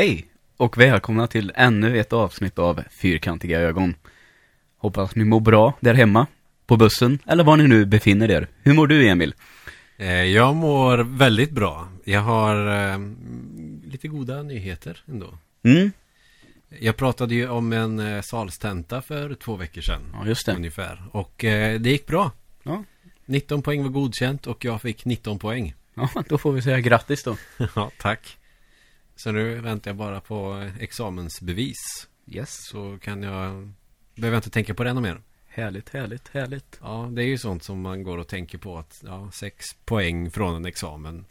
[0.00, 0.26] Hej
[0.56, 3.94] och välkomna till ännu ett avsnitt av Fyrkantiga ögon.
[4.76, 6.26] Hoppas ni mår bra där hemma,
[6.66, 8.48] på bussen eller var ni nu befinner er.
[8.62, 9.34] Hur mår du Emil?
[9.96, 11.88] Eh, Jag mår väldigt bra.
[12.04, 12.98] Jag har eh,
[13.84, 15.38] lite goda nyheter ändå.
[15.64, 15.92] Mm,
[16.78, 20.02] Jag pratade ju om en eh, salstenta för två veckor sedan.
[20.12, 20.52] ja just det.
[20.54, 21.02] Ungefär.
[21.12, 22.30] Och eh, det gick bra.
[22.62, 22.84] Ja.
[23.26, 25.74] 19 poäng var godkänt och jag fick 19 poäng.
[25.94, 27.36] Ja, då får vi säga grattis då.
[27.74, 28.36] ja, tack.
[29.22, 32.08] Så nu väntar jag bara på examensbevis.
[32.26, 32.56] Yes.
[32.70, 33.72] Så kan jag...
[34.14, 35.20] Behöver jag inte tänka på det ännu mer.
[35.48, 36.78] Härligt, härligt, härligt.
[36.82, 40.30] Ja, det är ju sånt som man går och tänker på att ja, sex poäng
[40.30, 41.24] från en examen.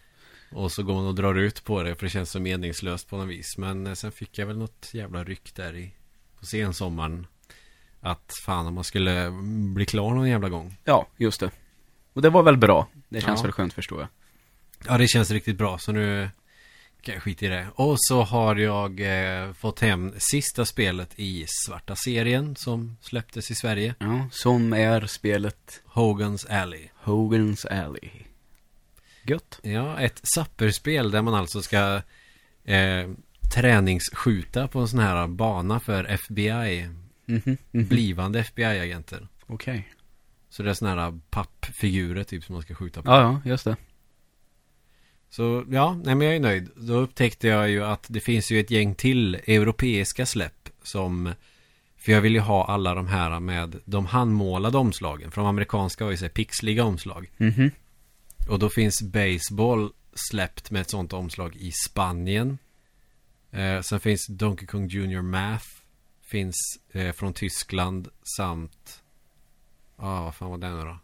[0.52, 3.16] och så går man och drar ut på det för det känns så meningslöst på
[3.16, 3.58] något vis.
[3.58, 5.94] Men eh, sen fick jag väl något jävla ryck där i
[6.38, 7.26] på sensommaren.
[8.00, 9.30] Att fan om man skulle
[9.74, 10.76] bli klar någon jävla gång.
[10.84, 11.50] Ja, just det.
[12.12, 12.88] Och det var väl bra.
[13.08, 13.42] Det känns Ja.
[13.42, 14.08] väl skönt förstår jag.
[14.86, 16.28] Ja, det känns riktigt bra så nu
[17.08, 17.66] jag skita i det.
[17.74, 23.54] Och så har jag eh, fått hem sista spelet i Svarta serien som släpptes i
[23.54, 23.94] Sverige.
[23.98, 26.88] Ja, som är spelet Hogan's Alley.
[27.04, 28.10] Hogan's Alley.
[29.22, 29.60] Gött.
[29.62, 32.02] Ja, ett sapperspel där man alltså ska
[32.64, 33.08] eh,
[33.54, 36.88] träningsskjuta på en sån här bana för FBI.
[37.26, 37.86] Mhm, mhm.
[37.86, 39.28] Blivande FBI-agenter.
[39.46, 39.88] Okej.
[40.50, 43.10] Så det är såna här pappfigurer typ som man ska skjuta på.
[43.10, 43.76] Ja, ja, just det.
[45.30, 46.70] Så ja, nej men jag är nöjd.
[46.76, 51.32] Då upptäckte jag ju att det finns ju ett gäng till europeiska släpp som
[51.96, 55.30] för jag vill ju ha alla de här med de handmålade omslagen.
[55.30, 57.30] För de amerikanska har ju så här pixliga omslag.
[57.36, 57.70] Mhm.
[58.48, 59.92] Och då finns Baseball
[60.30, 62.58] släppt med ett sånt omslag i Spanien.
[63.50, 65.66] Eh, sen finns Donkey Kong Junior Math.
[66.22, 66.56] Finns
[66.92, 69.02] eh, från Tyskland samt...
[69.96, 70.98] Ja, ah, vad fan var det nu då?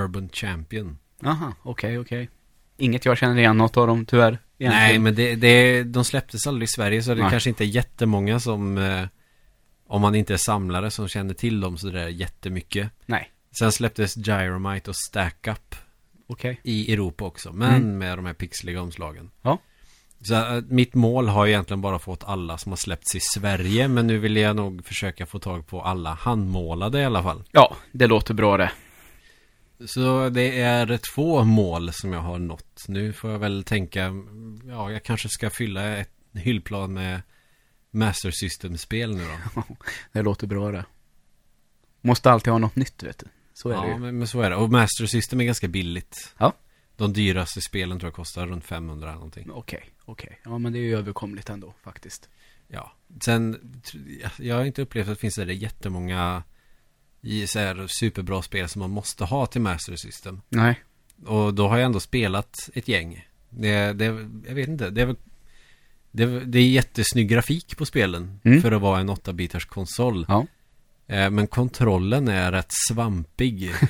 [0.00, 0.98] Urban Champion.
[1.24, 2.28] Aha, okej, okej.
[2.76, 4.30] Inget jag känner igen något av dem tyvärr.
[4.30, 5.02] Nej, egentligen.
[5.02, 7.30] men det, det, de släpptes aldrig i Sverige så det Nej.
[7.30, 8.78] kanske inte är jättemånga som...
[8.78, 9.04] Eh,
[9.86, 12.90] om man inte är samlare som känner till dem så det är jättemycket.
[13.06, 13.30] Nej.
[13.58, 15.74] Sen släpptes Gyromite och Stack Up
[16.26, 16.60] Okej.
[16.62, 17.52] i Europa också.
[17.52, 17.98] Men Mm.
[17.98, 19.30] med de här pixliga omslagen.
[19.42, 19.58] Ja.
[20.20, 23.88] Så äh, mitt mål har egentligen bara fått alla som har släppts i Sverige.
[23.88, 27.42] Men nu vill jag nog försöka få tag på alla handmålade i alla fall.
[27.52, 28.70] Ja, det låter bra det.
[29.86, 32.84] Så det är två mål som jag har nått.
[32.88, 34.12] Nu får jag väl tänka,
[34.66, 37.22] ja jag kanske ska fylla ett hyllplan med
[37.90, 39.62] Master System-spel nu då.
[40.12, 40.84] Det låter bra det.
[42.00, 43.26] Måste alltid ha något nytt, vet du.
[43.54, 43.98] Så är det ja, ju.
[43.98, 44.56] men, men så är det.
[44.56, 46.34] Och Master System är ganska billigt.
[46.38, 46.52] Ja.
[46.96, 49.50] De dyraste spelen tror jag kostar runt 500 eller någonting.
[49.50, 50.40] Okej, okej.
[50.44, 52.28] Ja, men det är ju överkomligt ändå, faktiskt.
[52.68, 53.72] Ja, sen
[54.38, 56.42] jag har inte upplevt att det finns där jättemånga
[57.22, 60.40] i så här superbra spel som man måste ha till Master System.
[60.48, 60.80] Nej.
[61.26, 63.26] Och då har jag ändå spelat ett gäng.
[63.50, 64.04] Det, det
[64.48, 65.16] jag vet inte, det är väl
[66.10, 68.62] det, det är jättesnygg grafik på spelen Mm.
[68.62, 70.26] för att vara en 8-bitars konsol.
[70.28, 70.46] Ja.
[71.06, 73.70] Eh, Men kontrollen är rätt svampig.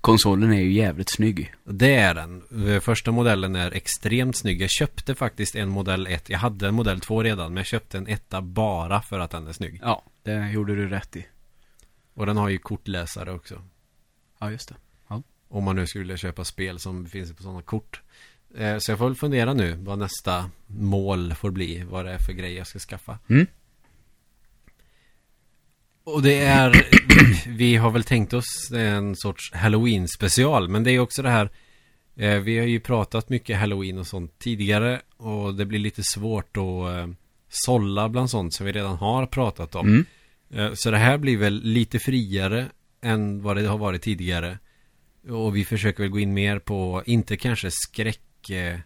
[0.00, 1.52] Konsolen är ju jävligt snygg.
[1.64, 2.42] Det är den.
[2.68, 4.62] Eh, Första modellen är extremt snygg.
[4.62, 6.28] Jag köpte faktiskt en modell 1.
[6.30, 9.46] Jag hade en modell 2 redan, men jag köpte en etta bara för att den
[9.46, 9.80] är snygg.
[9.82, 11.26] Ja, det gjorde du rätt i.
[12.20, 13.62] Och den har ju kortläsare också.
[14.38, 14.74] Ja, just det.
[15.48, 18.00] Om man nu skulle köpa spel som finns på sådana kort.
[18.56, 21.84] Eh, Så jag får väl fundera nu vad nästa mål får bli.
[21.90, 23.18] Vad det är för grej jag ska skaffa.
[23.28, 23.46] Mm.
[26.04, 26.86] Och det är,
[27.48, 30.68] vi har väl tänkt oss en sorts Halloween special.
[30.68, 31.50] Men det är också det här,
[32.16, 35.00] eh, vi har ju pratat mycket Halloween och sånt tidigare.
[35.16, 36.62] Och det blir lite svårt att
[36.96, 37.06] eh,
[37.48, 39.88] sålla bland sånt som vi redan har pratat om.
[39.88, 40.04] Mm.
[40.54, 42.66] Eh, Så det här blir väl lite friare
[43.02, 44.58] än vad det har varit tidigare.
[45.28, 48.78] Och vi försöker väl gå in mer på, inte kanske skräck eh,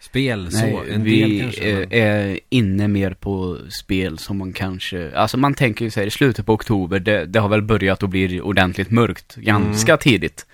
[0.00, 1.74] spel så, Nej, en vi del kanske.
[1.74, 6.10] men- är inne mer på spel som man kanske, alltså man tänker ju sig i
[6.10, 9.98] slutet på oktober, det, det har väl börjat att bli ordentligt mörkt ganska Mm.
[9.98, 10.46] tidigt.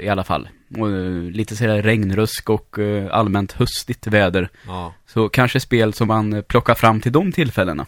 [0.00, 0.48] I alla fall.
[0.78, 4.48] Och, eh, lite sådär regnrusk och eh, allmänt höstigt väder.
[4.66, 7.86] Ja, Så kanske spel som man plockar fram till de tillfällena.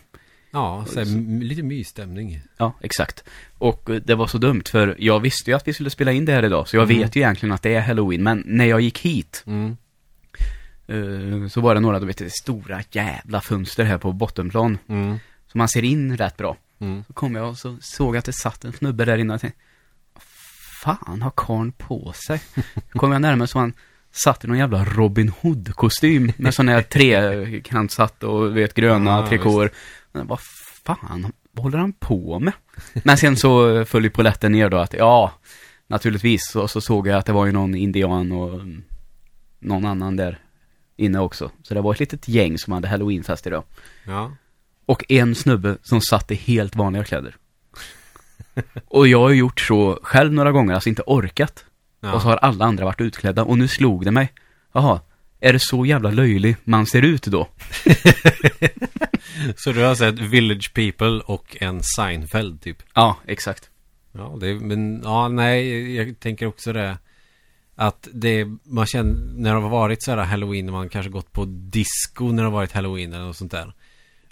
[0.50, 2.40] Ja så här, m- lite mysstämning.
[2.56, 3.24] Ja, exakt.
[3.58, 6.24] Och eh, det var så dumt för jag visste ju att vi skulle spela in
[6.24, 6.98] det här idag, så jag Mm.
[7.02, 9.76] vet ju egentligen att det är halloween, men när jag gick hit Mm.
[10.86, 14.78] eh, så var det några, du vet, stora jävla fönster här på bottenplan.
[14.88, 15.18] Mm.
[15.52, 16.56] Så man ser in rätt bra.
[16.80, 17.04] Mm.
[17.06, 19.60] Så kom jag och så såg att det satt en snubbe där inne och tänkte,
[20.82, 22.40] fan har karln på sig?
[22.92, 23.72] Kom jag närmare så han
[24.12, 26.82] satt i någon jävla Robin Hood-kostym med sån här
[27.42, 29.64] trekantsatt och vet gröna Ja, trikåer.
[29.64, 29.70] Men
[30.26, 30.41] Vad
[30.85, 32.53] fan, vad håller han på med?
[33.05, 35.32] Men sen så föll ju polletten ner då att, ja,
[35.87, 36.56] naturligtvis.
[36.56, 38.82] Och så såg jag att det var ju någon indian och mm,
[39.59, 40.38] någon annan där.
[40.97, 41.50] inne också.
[41.62, 43.65] Så det var ett litet gäng som hade halloweenfest idag.
[44.05, 44.32] Ja.
[44.87, 47.37] Och en snubbe som satt i helt vanliga kläder.
[48.88, 51.65] Och jag har gjort så själv några gånger, alltså inte orkat.
[52.00, 52.12] ja.
[52.12, 53.44] Och så har alla andra varit utklädda.
[53.44, 54.32] Och nu slog det mig.
[54.73, 55.00] Jaha,
[55.41, 57.49] är det så jävla löjlig man ser ut då?
[59.56, 62.82] Så du har sett Village People och en Seinfeld typ?
[62.94, 63.70] Ja, exakt.
[64.12, 66.99] Ja, det, men ja, nej, jag tänker också det.
[67.75, 71.44] Att det, man känner, när det har varit så här halloween, man kanske gått på
[71.44, 73.75] disco när det har varit halloween eller något sånt där.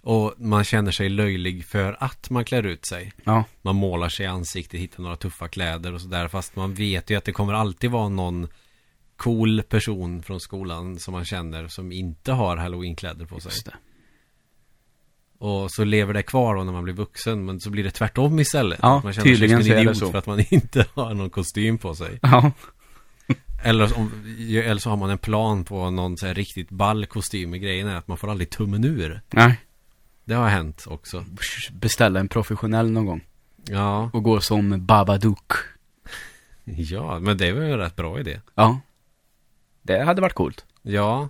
[0.03, 3.13] Och man känner sig löjlig för att man klär ut sig.
[3.25, 6.29] Ja, Man målar sig i ansiktet, hittar några tuffa kläder och sådär.
[6.29, 8.49] Fast man vet ju att det kommer alltid vara någon
[9.17, 13.51] cool person från skolan som man känner som inte har halloweenkläder på sig.
[13.51, 13.75] just det.
[15.39, 18.39] Och så lever det kvar då när man blir vuxen Men så blir det tvärtom
[18.39, 20.11] istället Ja, man känner sig som en idiot så.
[20.11, 22.53] för att man inte har någon kostym på sig Ja,
[23.65, 24.11] eller, om,
[24.51, 27.89] eller så har man en plan på någon så här riktigt ball kostym Men grejen
[27.89, 29.61] är att man får aldrig tummen ur nej.
[30.25, 31.25] Det har hänt också
[31.73, 33.25] Beställa en professionell någon gång.
[33.65, 35.53] Ja, Och gå som Babadook.
[36.65, 38.81] ja men det är väl en rätt bra idé Ja.
[39.83, 40.65] Det hade varit coolt.
[40.83, 41.29] Ja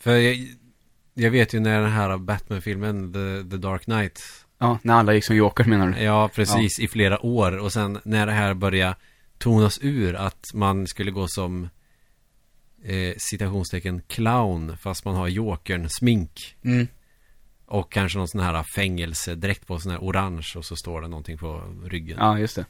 [0.00, 0.36] För jag,
[1.18, 4.22] jag vet ju när den här Batman-filmen The, The Dark Knight
[4.58, 6.02] Ja, när alla gick som Joker menar du?
[6.02, 6.78] Ja, precis.
[6.78, 7.58] I flera år.
[7.58, 8.96] Och sen när det här började
[9.38, 11.68] tonas ur att man skulle gå som
[12.84, 16.56] eh, citationstecken clown fast man har jokern smink.
[16.64, 16.86] Mm.
[17.66, 21.38] Och kanske någon sån här fängelsedräkt på sån här orange och så står det någonting
[21.38, 22.16] på ryggen.
[22.20, 22.64] Ja, just det.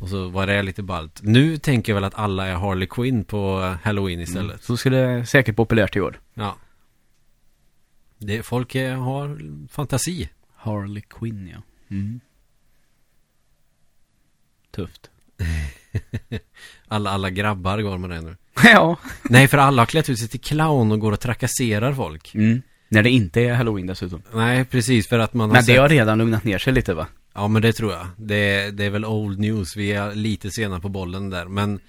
[0.00, 1.20] Och så var det lite ballt.
[1.22, 4.44] Nu tänker jag väl att alla är Harley Quinn på Halloween istället.
[4.44, 4.58] Mm.
[4.60, 6.20] Så skulle det säkert populärt i år.
[6.34, 6.56] Ja.
[8.18, 10.28] Det, folk är, har fantasi.
[10.56, 11.62] Harley Quinn, ja.
[11.90, 12.20] Mm.
[14.70, 15.10] Tufft.
[16.88, 18.36] Alla, alla grabbar går med det nu.
[18.64, 18.96] ja.
[19.22, 22.34] Nej, för alla har klätt ut sig till clown och går och trakasserar folk.
[22.34, 22.62] Mm.
[22.88, 24.22] När det inte är halloween dessutom.
[24.34, 25.80] Nej, precis för att man har Men det sett...
[25.80, 27.06] har redan lugnat ner sig lite va?
[27.34, 28.06] Ja, men det tror jag.
[28.16, 29.76] Det, det är väl old news.
[29.76, 31.80] Vi är lite sena på bollen där, men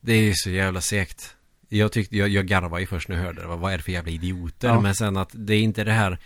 [0.00, 1.34] det är ju så jävla segt.
[1.68, 3.46] Jag tyckte, jag, jag garvade ju först när jag hörde det.
[3.46, 4.68] Vad är det för jävla idioter?
[4.68, 4.80] Ja.
[4.80, 6.18] Men sen att det är inte det här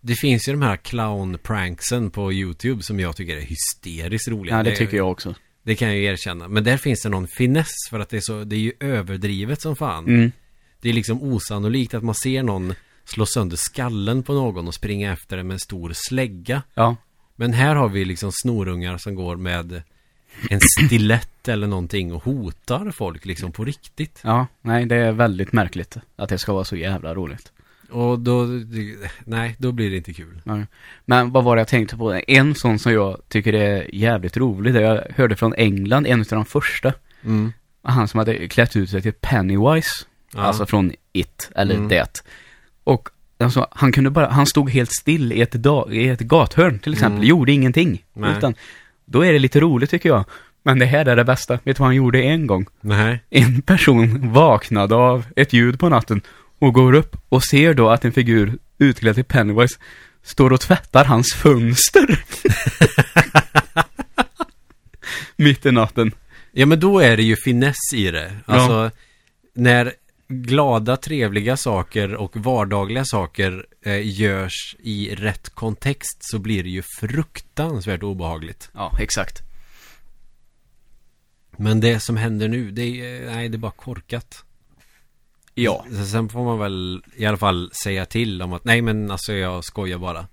[0.00, 4.56] Det finns ju de här clown-pranksen på YouTube som jag tycker är hysteriskt roliga.
[4.56, 5.34] Ja, det tycker jag också.
[5.62, 6.48] Det kan jag ju erkänna.
[6.48, 9.60] Men där finns det någon finess för att det är så, det är ju överdrivet
[9.60, 10.04] som fan.
[10.04, 10.32] Mm.
[10.80, 12.74] Det är liksom osannolikt att man ser någon
[13.04, 16.62] slå sönder skallen på någon och springa efter den med en stor slägga.
[16.74, 16.96] Ja.
[17.36, 19.82] Men här har vi liksom snorungar som går med
[20.50, 24.20] en stilett eller någonting och hotar folk liksom på riktigt.
[24.24, 27.52] Ja, nej det är väldigt märkligt att det ska vara så jävla roligt.
[27.90, 28.46] Och då,
[29.24, 30.42] nej, då blir det inte kul.
[30.44, 30.58] Ja.
[31.04, 32.20] Men vad var det jag tänkte på?
[32.26, 36.26] En sån som jag tycker är jävligt rolig, det jag hörde från England, en av
[36.30, 36.92] de första.
[37.24, 37.52] Mm.
[37.82, 39.90] Han som hade klätt ut sig till Pennywise.
[40.34, 40.40] Ja.
[40.40, 41.88] Alltså från It, eller Mm.
[41.88, 42.22] Det.
[42.84, 46.78] Och alltså, han kunde bara, han stod helt still i ett, da, i ett gathörn
[46.78, 47.28] till exempel, Mm.
[47.28, 48.04] gjorde ingenting.
[48.12, 48.34] Nej.
[48.38, 48.54] Utan,
[49.04, 50.24] då är det lite roligt tycker jag.
[50.62, 51.54] Men det här är det bästa.
[51.54, 52.66] Vet du vad han gjorde en gång?
[52.80, 53.24] Nej.
[53.30, 56.20] En person vaknade av ett ljud på natten
[56.58, 59.78] och går upp och ser då att en figur utklädd till Pennywise
[60.22, 62.24] står och tvättar hans fönster.
[65.36, 66.12] Mitt i natten.
[66.52, 68.32] Ja men då är det ju finess i det.
[68.46, 68.90] Alltså
[69.54, 69.92] när
[70.28, 76.82] glada, trevliga saker och vardagliga saker eh, görs i rätt kontext så blir det ju
[77.00, 78.70] fruktansvärt obehagligt.
[78.74, 79.49] Ja, exakt.
[81.60, 84.44] Men det som händer nu, det är, nej, det är bara korkat.
[85.54, 85.84] Ja.
[86.10, 89.64] Sen får man väl i alla fall säga till om att nej men alltså jag
[89.64, 90.26] skojar bara.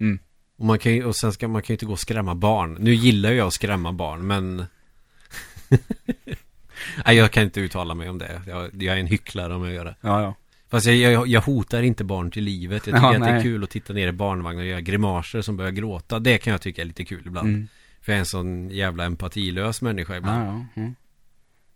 [0.00, 0.18] Mm.
[0.56, 2.76] Och, man kan ju, och sen ska man kan ju inte gå och skrämma barn.
[2.80, 4.56] Nu gillar jag att skrämma barn men
[7.06, 8.42] Nej jag kan inte uttala mig om det.
[8.46, 9.96] Jag, jag är en hycklare om jag gör det.
[10.00, 10.34] Ja, ja.
[10.70, 12.72] Fast jag, jag, jag hotar inte barn till livet.
[12.72, 13.42] Jag tycker Ja, att det är nej.
[13.42, 16.18] kul att titta ner i barnvagnar och göra grimaser som börjar gråta.
[16.18, 17.48] Det kan jag tycka är lite kul ibland.
[17.48, 17.68] Mm.
[18.04, 20.42] För jag är en sån jävla empatilös människa ibland.
[20.48, 20.80] Ja, ja.
[20.82, 20.94] Mm.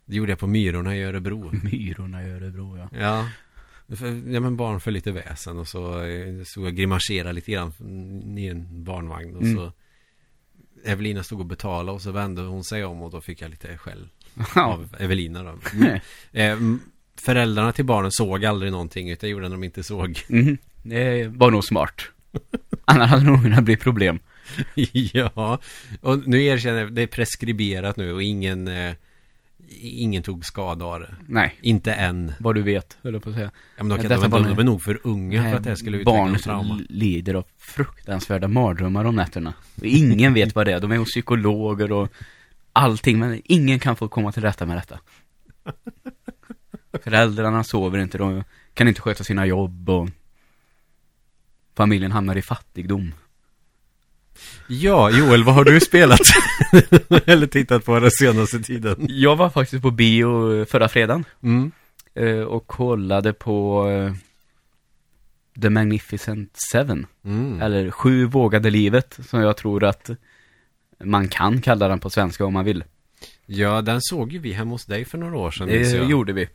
[0.05, 1.51] Det gjorde jag på Myrorna i Örebro.
[1.63, 2.89] Myrorna i Örebro, ja.
[2.99, 3.29] Ja.
[3.97, 7.53] För, ja men barn för lite väsen och så eh, stod jag och grimaserade lite
[7.53, 7.73] grann
[8.39, 9.57] i en barnvagn och Mm.
[9.57, 9.73] så
[10.85, 13.77] Evelina stod och betalade och så vände hon sig om och då fick jag lite
[13.79, 14.09] skäll
[14.55, 15.55] av Evelina då.
[16.33, 16.59] Eh,
[17.17, 20.21] föräldrarna till barnen såg aldrig någonting utan gjorde när de inte såg.
[20.29, 20.59] Mm.
[20.83, 22.03] Det var nog smart.
[22.85, 24.19] Annars hade det nog kunnat bli problem.
[24.93, 25.59] ja,
[26.01, 28.95] och nu erkänner jag, det är preskriberat nu och ingen eh,
[29.81, 31.15] Ingen tog skada av det.
[31.27, 32.33] Nej, Inte än.
[32.41, 33.51] vad du vet, höll jag på att säga.
[33.77, 35.77] Ja, men de, kan, de, de, de är nog för unga för att det här
[35.77, 36.81] skulle utveckla Barnet trauma.
[36.89, 39.55] lider av fruktansvärda mardrömmar om nätterna.
[39.83, 40.81] Ingen vet vad det är.
[40.81, 42.13] De är hos psykologer och
[42.73, 45.01] allting, men ingen kan få komma till rätta med detta.
[47.03, 50.09] Föräldrarna sover inte, de kan inte sköta sina jobb och
[51.77, 53.15] familjen hamnar i fattigdom.
[54.69, 56.21] Ja, Joel, vad har du spelat?
[57.27, 59.07] Eller tittat på den senaste tiden?
[59.09, 61.71] Jag var faktiskt på bio förra fredagen Mm.
[62.15, 64.13] eh, och kollade på eh,
[65.63, 67.07] The Magnificent Seven.
[67.25, 67.63] Mm.
[67.63, 70.11] Eller Sju vågade livet, som jag tror att
[71.05, 72.85] man kan kalla den på svenska om man vill.
[73.47, 75.69] Ja, den såg ju vi hemma hos dig för några år sedan.
[75.69, 76.49] Det gjorde vi.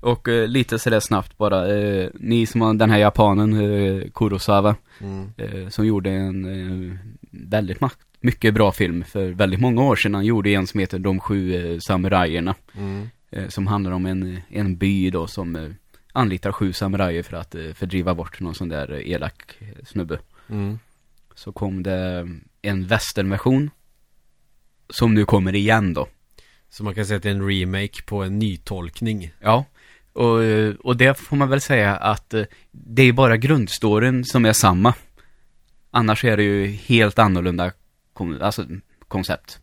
[0.00, 4.76] Och eh, lite sådär snabbt bara, eh, ni som har den här japanen, eh, Kurosawa,
[5.00, 5.32] Mm.
[5.36, 6.96] eh, som gjorde en eh,
[7.30, 7.78] väldigt
[8.20, 10.14] mycket bra film för väldigt många år sedan.
[10.14, 12.54] Han gjorde en som heter De sju eh, samurajerna.
[12.76, 13.08] Mm.
[13.30, 15.74] Eh, som handlar om en, en by då som
[16.12, 20.18] anlitar sju samurajer för att fördriva bort någon sån där elak snubbe.
[20.48, 20.78] Mm.
[21.34, 22.28] Så kom det
[22.62, 23.70] en westernversion.
[24.88, 26.06] Som nu kommer igen då.
[26.68, 29.32] Så man kan säga att det är en remake på en nytolkning.
[29.40, 29.64] Ja,
[30.20, 34.44] och, eh, och det får man väl säga att eh, det är bara grundstoryn som
[34.44, 34.94] är samma.
[35.90, 37.72] Annars är det ju helt annorlunda
[38.40, 38.66] alltså,
[39.08, 39.58] koncept.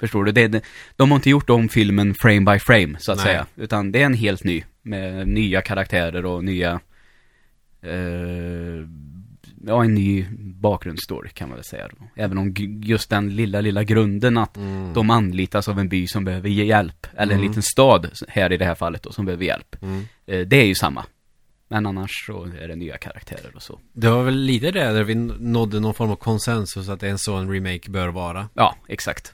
[0.00, 0.32] Förstår du?
[0.32, 0.64] Det,
[0.96, 3.26] de har inte gjort om filmen frame by frame, så att Nej.
[3.26, 3.46] säga.
[3.56, 6.80] Utan det är en helt ny, med nya karaktärer och nya...
[7.82, 8.88] Eh,
[9.66, 11.88] ja, en ny bakgrundsstory kan man väl säga.
[11.88, 12.04] Då.
[12.22, 14.92] Även om just den lilla, lilla grunden att Mm.
[14.94, 17.06] de anlitas av en by som behöver ge hjälp.
[17.16, 17.48] Eller en Mm.
[17.50, 19.76] liten stad här i det här fallet då, som behöver hjälp.
[19.82, 20.04] Mm.
[20.26, 21.04] Eh, Det är ju samma.
[21.70, 23.80] Men annars så är det nya karaktärer och så.
[23.92, 27.10] Det var väl lite det där vi nådde någon form av konsensus att det är
[27.10, 28.48] en sån remake bör vara.
[28.54, 29.32] Ja, exakt.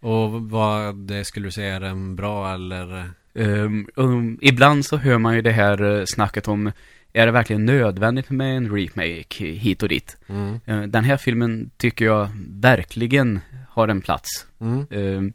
[0.00, 3.10] Och vad det skulle du säga är en bra eller?
[3.34, 6.72] Um, um, ibland så hör man ju det här eh, snacket om
[7.12, 10.16] är det verkligen nödvändigt med en remake hit och dit?
[10.26, 10.60] Mm.
[10.66, 14.46] Eh, den här filmen tycker jag verkligen har en plats.
[14.60, 14.86] Mm.
[14.90, 15.32] Um,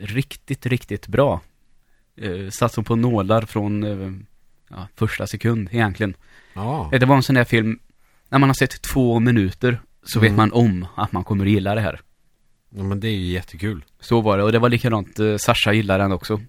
[0.00, 1.40] riktigt, riktigt bra.
[2.22, 4.12] Uh, satsar på nålar från eh,
[4.70, 6.14] ja, första sekund egentligen.
[6.54, 6.90] Ja.
[6.92, 7.78] Eh, Det var en sån där film,
[8.28, 10.36] när man har sett två minuter så vet Mm.
[10.36, 12.00] man om att man kommer att gilla det här.
[12.70, 13.84] ja, men det är ju jättekul.
[14.00, 16.40] Så var det, och det var likadant, eh, Sasha gillade den också.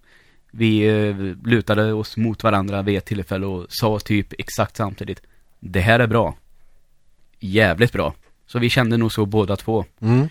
[0.51, 1.15] Vi eh,
[1.49, 5.21] lutade oss mot varandra vid ett tillfälle och sa typ exakt samtidigt
[5.59, 6.35] Det här är bra.
[7.39, 8.13] Jävligt bra.
[8.45, 9.85] Så vi kände nog så båda två.
[9.99, 10.29] Mm.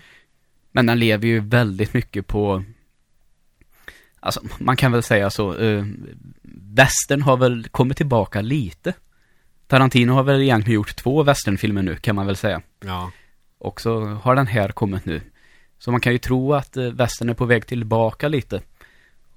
[0.71, 2.63] Men den lever ju väldigt mycket på
[4.19, 5.85] Alltså, man kan väl säga så eh,
[6.73, 8.93] Västern har väl kommit tillbaka lite.
[9.67, 12.61] Tarantino har väl egentligen gjort två westernfilmer nu, kan man väl säga.
[12.85, 13.11] Ja.
[13.57, 15.21] Och så har den här kommit nu.
[15.79, 18.61] Så man kan ju tro att eh, västern är på väg tillbaka lite.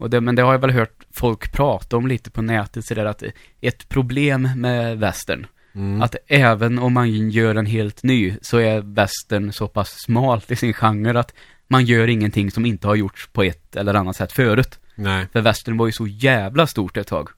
[0.01, 3.05] Och det, men det har jag väl hört folk prata om lite på nätet sådär
[3.05, 3.23] att
[3.61, 5.47] ett problem med västern.
[5.75, 6.03] Mm.
[6.03, 10.57] Att även om man gör en helt ny så är västern så pass smalt i
[10.57, 11.35] sin genre att
[11.69, 14.79] man gör ingenting som inte har gjorts på ett eller annat sätt förut.
[14.95, 15.27] Nej.
[15.33, 17.29] För västern var ju så jävla stort ett tag.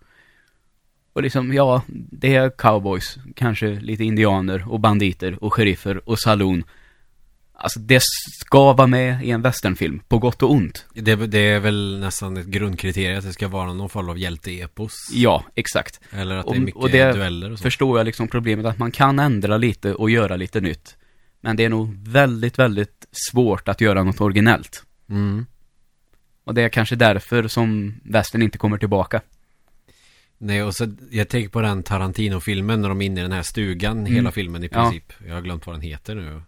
[1.12, 6.64] Och liksom, ja, det är cowboys, kanske lite indianer och banditer och sheriffer och saloon.
[7.54, 8.02] Alltså det
[8.40, 10.86] ska vara med i en westernfilm, på gott och ont.
[10.94, 15.10] Det, det är väl nästan ett grundkriterie att det ska vara någon form av hjälteepos.
[15.12, 16.00] Ja, exakt.
[16.10, 17.62] Eller att Och- det är mycket och det dueller och så.
[17.62, 20.96] Förstår jag liksom problemet att man kan ändra lite och göra lite nytt.
[21.40, 24.84] Men det är nog väldigt, väldigt svårt att göra något originellt.
[25.08, 25.46] Mm.
[26.44, 29.20] Och det är kanske därför som västern inte kommer tillbaka.
[30.38, 33.42] Nej, och så jag tänker på den Tarantino-filmen när de är inne i den här
[33.42, 34.12] stugan, Mm.
[34.14, 34.82] hela filmen i Ja.
[34.82, 35.12] princip.
[35.26, 36.42] Jag har glömt vad den heter nu.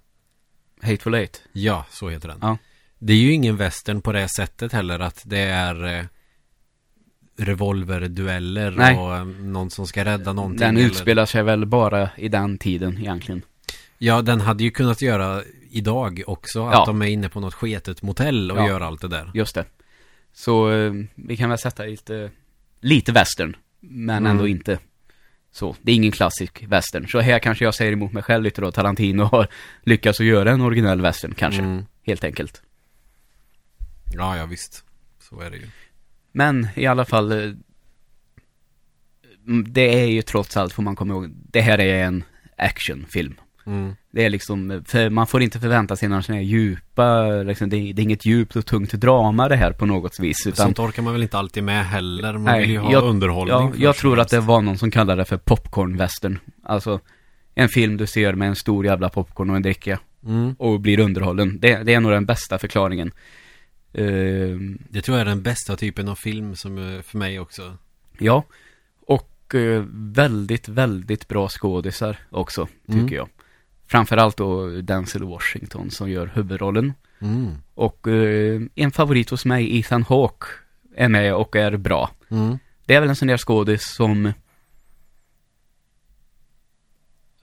[0.82, 1.42] Hateful Eight.
[1.52, 2.38] Ja, så heter den.
[2.42, 2.56] Ja.
[2.98, 6.04] Det är ju ingen western på det sättet heller att det är eh,
[7.36, 8.96] revolverdueller Nej.
[8.98, 10.58] och eh, någon som ska rädda någonting.
[10.60, 13.42] Den eller- utspelar sig väl bara i den tiden egentligen.
[13.98, 16.66] Ja, den hade ju kunnat göra idag också.
[16.66, 16.84] Att Ja.
[16.86, 18.68] de är inne på något sketet motell och Ja.
[18.68, 19.30] gör allt det där.
[19.34, 19.64] Just det.
[20.32, 22.30] Så eh, vi kan väl sätta lite,
[22.80, 23.56] lite western.
[23.80, 24.30] Men Mm.
[24.30, 24.78] ändå inte
[25.54, 25.76] så.
[25.82, 27.08] Det är ingen klassisk western.
[27.08, 28.73] Så här kanske jag säger emot mig själv lite då.
[28.73, 29.49] Tarantino har
[29.82, 31.62] lyckats att göra en originell western kanske.
[31.62, 31.84] Mm.
[32.02, 32.62] Helt enkelt.
[34.14, 34.84] Ja, ja visst.
[35.20, 35.66] Så är det ju.
[36.32, 37.32] Men i alla fall.
[37.32, 37.50] eh,
[39.66, 41.30] Det är ju trots allt, får man komma ihåg.
[41.34, 42.25] Det här är en
[42.56, 43.34] actionfilm.
[43.66, 43.94] Mm.
[44.11, 47.76] Det är liksom, för man får inte förvänta sig några sådana här djupa, liksom, det,
[47.76, 50.47] är, det är inget djupt och tungt drama det här på något vis.
[50.47, 52.33] Utan, Sånt orkar man väl inte alltid med heller.
[52.33, 53.56] Man Nej, vill ju ha jag- underhållning.
[53.56, 56.38] ja, jag tror att det var någon som kallade det för popcorn-western.
[56.62, 57.00] Alltså,
[57.54, 60.54] en film du ser med en stor jävla popcorn och en dricka Mm.
[60.59, 61.59] och blir underhållen.
[61.61, 63.12] Det, det är nog den bästa förklaringen.
[63.92, 67.76] Ehm, Det tror jag är den bästa typen av film som är för mig också.
[68.18, 68.44] ja,
[69.06, 73.14] och eh, väldigt, väldigt bra skådisar också, tycker Mm.
[73.14, 73.28] jag.
[73.86, 76.92] Framförallt då Denzel Washington som gör huvudrollen.
[77.18, 77.54] Mm.
[77.74, 80.46] Och eh, en favorit hos mig, Ethan Hawke,
[80.96, 82.10] är med och är bra.
[82.30, 82.58] Mm.
[82.86, 84.26] Det är väl en sån där skådis som...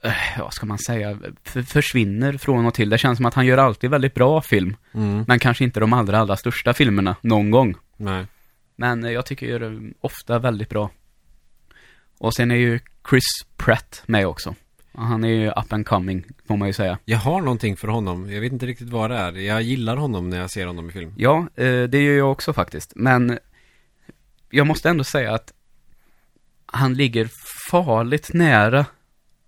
[0.04, 1.18] Eh, vad ska man säga?
[1.66, 2.90] Försvinner från och till.
[2.90, 4.76] Det känns som att han gör alltid väldigt bra film.
[4.92, 5.24] Mm.
[5.28, 7.74] Men kanske inte de allra, allra största filmerna någon gång.
[7.96, 8.26] Nej.
[8.76, 10.90] Men eh, jag tycker gör ofta väldigt bra.
[12.18, 12.80] Och sen är ju
[13.10, 14.54] Chris Pratt med också.
[14.94, 16.98] Han är ju up and coming, får man ju säga.
[17.04, 18.30] Jag har någonting för honom.
[18.32, 19.32] Jag vet inte riktigt vad det är.
[19.32, 21.14] Jag gillar honom när jag ser honom i film.
[21.16, 22.92] Ja, eh, det gör jag också faktiskt.
[22.96, 23.38] Men
[24.50, 25.52] jag måste ändå säga att
[26.66, 27.28] han ligger
[27.70, 28.86] farligt nära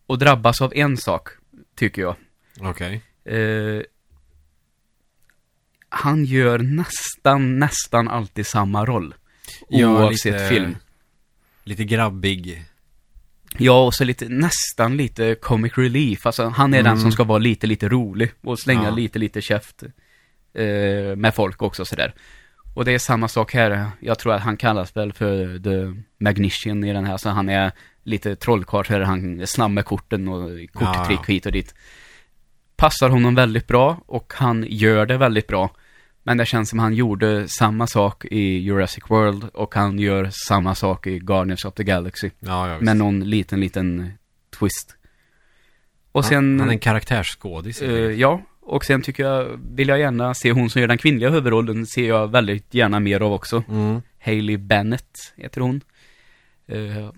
[0.06, 1.28] och drabbas av en sak,
[1.76, 2.16] tycker jag.
[2.60, 3.02] Okej.
[3.24, 3.82] Eh,
[5.88, 9.14] han gör nästan, nästan alltid samma roll.
[9.68, 10.76] Ja, Oavsett lite- film.
[11.64, 12.64] Lite grabbig.
[13.58, 16.26] Ja, och så lite, nästan lite comic relief.
[16.26, 16.98] Alltså, han är den Mm.
[16.98, 18.90] som ska vara lite, lite rolig och slänga Ja.
[18.90, 19.82] lite, lite käft
[20.54, 22.14] eh, med folk också sådär.
[22.74, 23.86] Och det är samma sak här.
[24.00, 27.72] Jag tror att han kallas väl för The Magnician i den här, så han är
[28.02, 29.00] lite trollkarl här.
[29.00, 31.24] Han är snabb med korten och korttrick Ja.
[31.26, 31.74] hit och dit.
[32.76, 35.70] Passar honom väldigt bra och han gör det väldigt bra.
[36.26, 40.74] Men det känns som han gjorde samma sak i Jurassic World och han gör samma
[40.74, 42.30] sak i Guardians of the Galaxy.
[42.40, 42.84] Ja, ja visst.
[42.84, 44.12] Med någon liten, liten
[44.58, 44.96] twist.
[46.12, 46.36] Och sen...
[46.36, 47.82] Han, han är en karaktärsskådis.
[47.82, 51.30] eh, ja, och sen tycker jag, vill jag gärna se hon som gör den kvinnliga
[51.30, 53.62] huvudrollen, ser jag väldigt gärna mer av också.
[53.68, 54.02] Mm.
[54.18, 55.80] Hailey Bennett heter hon.
[56.66, 57.10] Eh,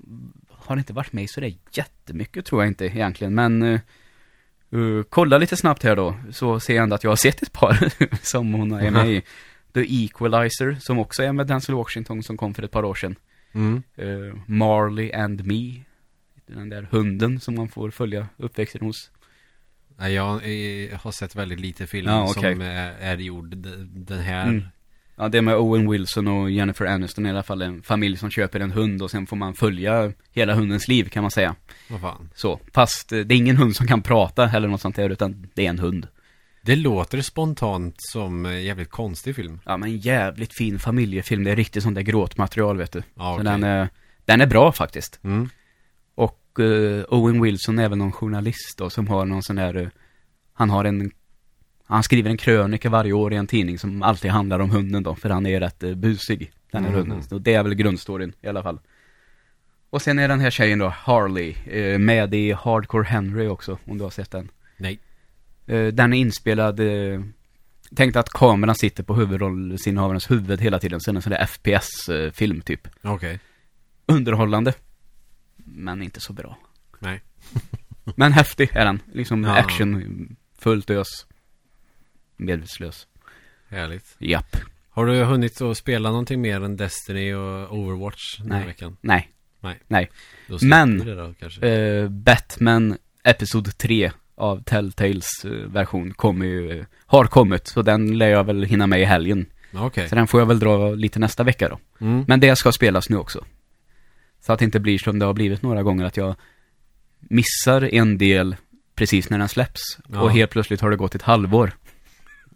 [0.51, 3.81] har inte varit med i så det är jättemycket tror jag inte egentligen, men uh,
[5.09, 7.93] kolla lite snabbt här då, så ser jag ändå att jag har sett ett par
[8.23, 9.23] som hon är med i.
[9.75, 13.17] The Equalizer, som också är med Denzel Washington, som kom för ett par år sedan.
[13.53, 13.83] Mm.
[13.97, 15.83] Eh, Marley and Me.
[16.47, 19.11] Den där hunden som man får följa uppväxten hos.
[19.99, 22.53] Nej, jag eh, har sett väldigt lite film Ja, okej.
[22.53, 23.57] som är, är gjord
[23.89, 24.49] den här.
[24.49, 24.63] Mm.
[25.17, 27.63] Ja, det med Owen Wilson och Jennifer Aniston i alla fall.
[27.63, 31.23] En familj som köper en hund och sen får man följa hela hundens liv kan
[31.23, 31.55] man säga.
[31.89, 32.31] Vad fan.
[32.35, 35.49] Så, fast eh, det är ingen hund som kan prata eller något sånt där utan
[35.55, 36.09] det är en hund.
[36.63, 39.61] Det låter spontant som en jävligt konstig film.
[39.65, 41.45] Ja, men jävligt fin familjefilm.
[41.45, 43.03] Det är riktigt sånt där gråtmaterial vet du.
[43.15, 43.45] Ja, Så okej.
[43.45, 43.89] den är,
[44.25, 45.21] den är bra faktiskt.
[45.25, 45.49] Mm.
[46.15, 49.89] Och eh, Owen Wilson är även någon journalist då som har någon sån här, eh,
[50.53, 51.11] han har en,
[51.87, 55.15] han skriver en krönika varje år i en tidning som alltid handlar om hunden då,
[55.15, 56.99] för han är rätt uh, busig, den här Mhm.
[57.01, 57.23] hunden.
[57.31, 58.79] Och det är väl grundstoryn i alla fall.
[59.91, 63.99] Och sen är den här tjejen då, Harley, eh, med i Hardcore Henry också, om
[63.99, 64.49] du har sett den.
[64.77, 64.99] Nej.
[65.67, 67.21] Eh, den är inspelad, eh,
[67.95, 72.61] tänk att kameran sitter på huvudrollsinnehavarens huvud hela tiden, så är en sån där FPS-film
[72.61, 72.89] typ.
[73.03, 73.41] Okej.
[74.07, 74.73] Underhållande.
[75.57, 76.59] Men inte så bra.
[76.99, 77.21] Nej.
[78.17, 79.01] Men häftig är den.
[79.13, 79.57] Liksom Ja.
[79.57, 81.27] action, fullt ös.
[82.37, 83.07] Medvetslös.
[83.69, 84.17] Härligt.
[84.19, 84.57] Japp.
[84.91, 88.67] Har du hunnit att spela någonting mer än Destiny och Overwatch den här Nej.
[88.67, 88.97] veckan?
[89.01, 89.31] Nej.
[89.61, 89.81] Nej.
[89.89, 90.11] Nej.
[90.49, 91.69] Då Men- det då kanske.
[91.69, 97.67] Eh, Batman Episod 3 av Telltales eh, version kommer ju, eh, har kommit.
[97.67, 99.47] Så den lär jag väl hinna med i helgen.
[99.75, 100.09] Okej.
[100.09, 101.79] Så den får jag väl dra lite nästa vecka då.
[102.07, 102.25] Mm.
[102.29, 103.45] Men det ska spelas nu också.
[104.41, 106.35] Så att det inte blir som det har blivit några gånger att jag
[107.21, 108.57] missar en del
[108.95, 109.99] precis när den släpps.
[110.13, 110.21] Ja.
[110.21, 111.73] Och helt plötsligt har det gått ett halvår.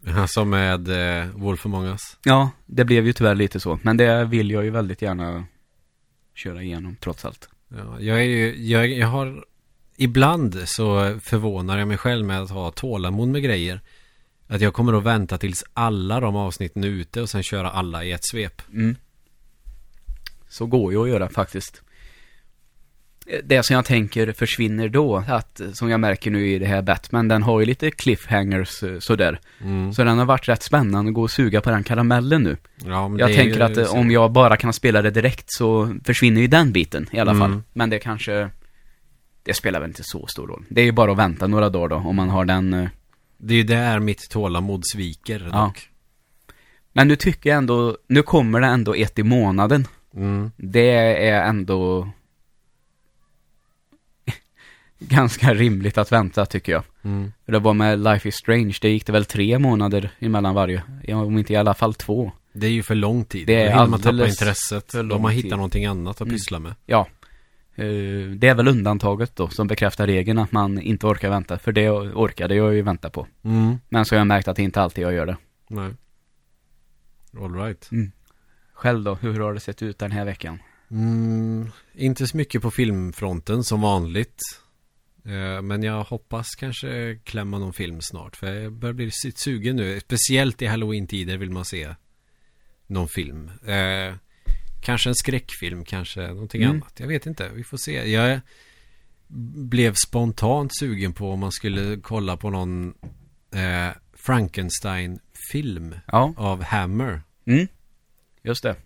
[0.28, 2.16] Som med eh, Wolf Among Us.
[2.24, 3.78] Ja, det blev ju tyvärr lite så.
[3.82, 5.44] Men det vill jag ju väldigt gärna
[6.34, 7.48] köra igenom trots allt.
[7.68, 9.44] Ja, jag är ju, jag, jag har
[9.96, 13.80] Ibland så förvånar jag mig själv med att ha tålamod med grejer
[14.46, 18.04] Att jag kommer att vänta tills alla de avsnitten är ute och sen köra alla
[18.04, 18.96] i ett svep Mm.
[20.48, 21.82] Så går ju att göra faktiskt.
[23.44, 27.28] Det som jag tänker försvinner då, att som jag märker nu i det här Batman,
[27.28, 29.40] den har ju lite cliffhangers eh, sådär.
[29.60, 29.92] mm.
[29.92, 32.56] Så den har varit rätt spännande att gå och suga på den karamellen nu.
[32.84, 33.98] ja, men Jag tänker ju att eh, så.
[33.98, 37.50] om jag bara kan spela det direkt så försvinner ju den biten i alla fall.
[37.50, 37.62] Mm.
[37.72, 38.50] Men det kanske,
[39.42, 40.64] det spelar väl inte så stor roll.
[40.68, 42.88] Det är ju bara att vänta några dagar då, om man har den eh,
[43.38, 45.58] Det är ju där mitt tålamod sviker Ja.
[45.64, 45.88] dock
[46.92, 49.86] Men nu tycker jag ändå, nu kommer det ändå ett i månaden.
[50.16, 50.50] mm.
[50.56, 50.90] Det
[51.28, 52.08] är ändå
[55.00, 56.82] ganska rimligt att vänta tycker jag.
[57.02, 57.32] Mm.
[57.46, 60.82] Det var med Life is Strange, det gick det väl tre månader emellan varje.
[61.08, 62.32] Om inte i alla fall två.
[62.52, 65.32] Det är ju för lång tid Det är man tappa alldeles intresset för lång man
[65.32, 65.44] tid.
[65.44, 66.34] hittar någonting annat att Mm.
[66.34, 67.06] pyssla med Ja.
[67.74, 67.84] Eh,
[68.36, 71.58] Det är väl undantaget då som bekräftar regeln att man inte orkar vänta.
[71.58, 73.26] För det orkade jag ju vänta på.
[73.44, 73.76] mm.
[73.88, 75.36] Men så har jag märkt att det inte alltid jag gör det.
[75.68, 75.90] Nej
[77.40, 77.90] All right
[78.74, 80.58] Själv då, hur har det sett ut den här veckan?
[80.90, 84.40] Mm, inte så mycket på filmfronten som vanligt.
[85.30, 88.36] Eh, Men jag hoppas kanske klämma någon film snart.
[88.36, 90.00] För jag börjar bli sugen nu.
[90.00, 91.94] Speciellt i halloween-tider vill man se
[92.86, 93.50] någon film.
[93.66, 94.14] Eh,
[94.82, 96.76] Kanske en skräckfilm, kanske någonting Mm.
[96.76, 97.00] annat.
[97.00, 98.12] Jag vet inte, vi får se.
[98.12, 98.40] Jag
[99.70, 102.94] blev spontant sugen på om man skulle kolla på någon
[103.54, 107.22] eh, Frankenstein-film Ja, av Hammer.
[107.46, 107.66] mm.
[108.42, 108.76] just det.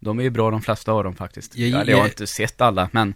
[0.00, 1.56] De är ju bra de flesta av dem faktiskt.
[1.56, 3.14] Jag- Jag, jag har inte sett alla, men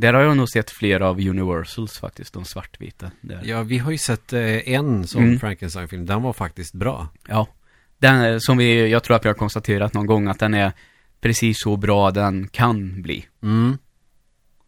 [0.00, 3.10] där har jag nog sett flera av Universals faktiskt, de svartvita.
[3.20, 3.40] Där.
[3.44, 5.40] Ja, vi har ju sett eh, en sån Mm.
[5.40, 6.06] Frankenstein-film.
[6.06, 7.08] Den var faktiskt bra.
[7.28, 7.46] Ja.
[7.98, 10.72] Den är, som vi, jag tror att vi har konstaterat någon gång att den är
[11.20, 13.26] precis så bra den kan bli.
[13.42, 13.78] Mm.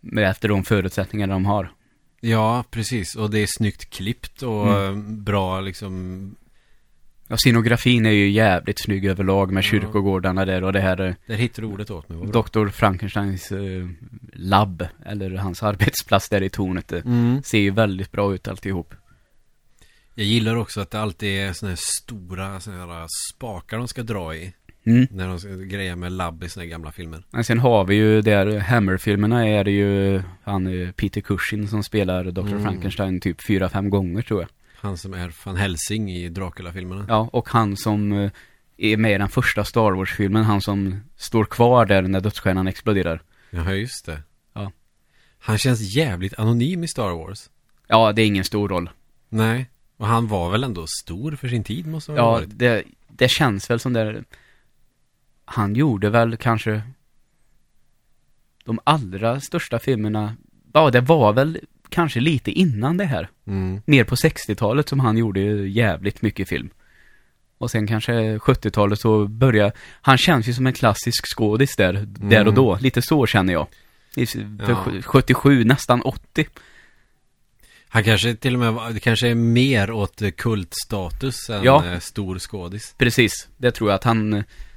[0.00, 1.72] Med efter de förutsättningar de har.
[2.20, 3.14] Ja, precis.
[3.16, 4.84] Och det är snyggt klippt och Mm.
[4.94, 6.36] eh, bra liksom.
[7.30, 11.34] Ja, scenografin är ju jävligt snygg överlag med kyrkogårdarna där och det här eh, Där
[11.36, 12.18] hittar du ordet åt mig.
[12.26, 12.68] Dr.
[12.68, 13.88] Frankensteins eh,
[14.32, 16.88] labb, eller hans arbetsplats där i tornet.
[16.88, 17.42] Det Mm.
[17.42, 18.94] ser ju väldigt bra ut alltihop.
[20.14, 24.02] Jag gillar också att det alltid är såna här stora såna här spakar de ska
[24.02, 24.52] dra i.
[24.86, 25.06] Mm.
[25.10, 27.22] När de ska greja med labb i såna här gamla filmer.
[27.30, 31.82] Men sen har vi ju där, Hammer-filmerna är det ju han eh, Peter Cushing som
[31.82, 32.40] spelar Dr.
[32.40, 32.62] Mm.
[32.62, 34.48] Frankenstein typ fyra fem gånger tror jag.
[34.80, 37.04] Han som är Van Helsing i Dracula-filmerna.
[37.08, 38.30] Ja, och han som eh,
[38.76, 43.22] är med i den första Star Wars-filmen, han som står kvar där när dödsstjärnan exploderar.
[43.50, 44.22] Jaha, just det.
[44.52, 44.72] Ja.
[45.38, 47.50] Han känns jävligt anonym i Star Wars.
[47.86, 48.90] Ja, det är ingen stor roll.
[49.28, 49.70] Nej.
[49.96, 52.48] Och han var väl ändå stor för sin tid måste han ha Ja, varit.
[52.58, 54.24] det, det känns väl som där
[55.44, 56.82] Han gjorde väl kanske
[58.64, 60.36] De allra största filmerna
[60.72, 61.60] Ja, det var väl
[61.90, 63.82] kanske lite innan det här Mm.
[63.86, 66.70] Mer på 60-talet som han gjorde jävligt mycket film
[67.58, 69.72] Och sen kanske 70-talet så började
[70.02, 73.66] Han känns ju som en klassisk skådis där, där och då Lite så känner jag
[74.16, 75.02] I- För Ja.
[75.04, 76.46] 77, nästan 80
[77.88, 81.86] Han kanske till och med det kanske är mer åt kultstatus än Ja.
[81.86, 82.94] eh, stor skådis.
[82.98, 84.30] Precis, det tror jag att han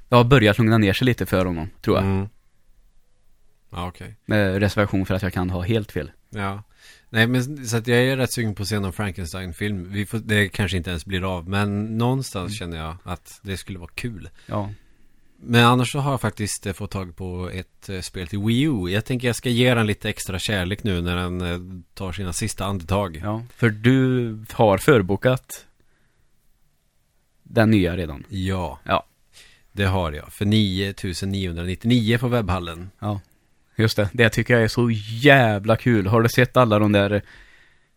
[0.09, 2.29] Det har börjat lugna ner sig lite för honom, tror jag Mm.
[3.71, 4.15] Ja, okej.
[4.25, 6.63] Med reservation för att jag kan ha helt fel Ja.
[7.13, 9.91] Nej, men så att jag är rätt sugen på att se någon Frankenstein-film.
[9.91, 12.55] Vi får, det kanske inte ens blir av, men någonstans Mm.
[12.57, 14.29] känner jag att det skulle vara kul.
[14.45, 14.69] Ja,
[15.45, 18.61] Men annars så har jag faktiskt eh, fått tag på ett eh, spel till Wii
[18.61, 18.89] U.
[18.89, 21.59] Jag tänker jag ska ge den lite extra kärlek nu när den eh,
[21.93, 23.21] tar sina sista andetag.
[23.23, 25.65] ja, för du har förbokat
[27.43, 28.23] den nya redan.
[28.29, 29.05] Ja, Ja,
[29.71, 30.33] det har jag.
[30.33, 32.89] För 9999 på webbhallen.
[32.99, 33.21] ja.
[33.75, 36.07] Just det, det tycker jag är så jävla kul.
[36.07, 37.11] Har du sett alla de där,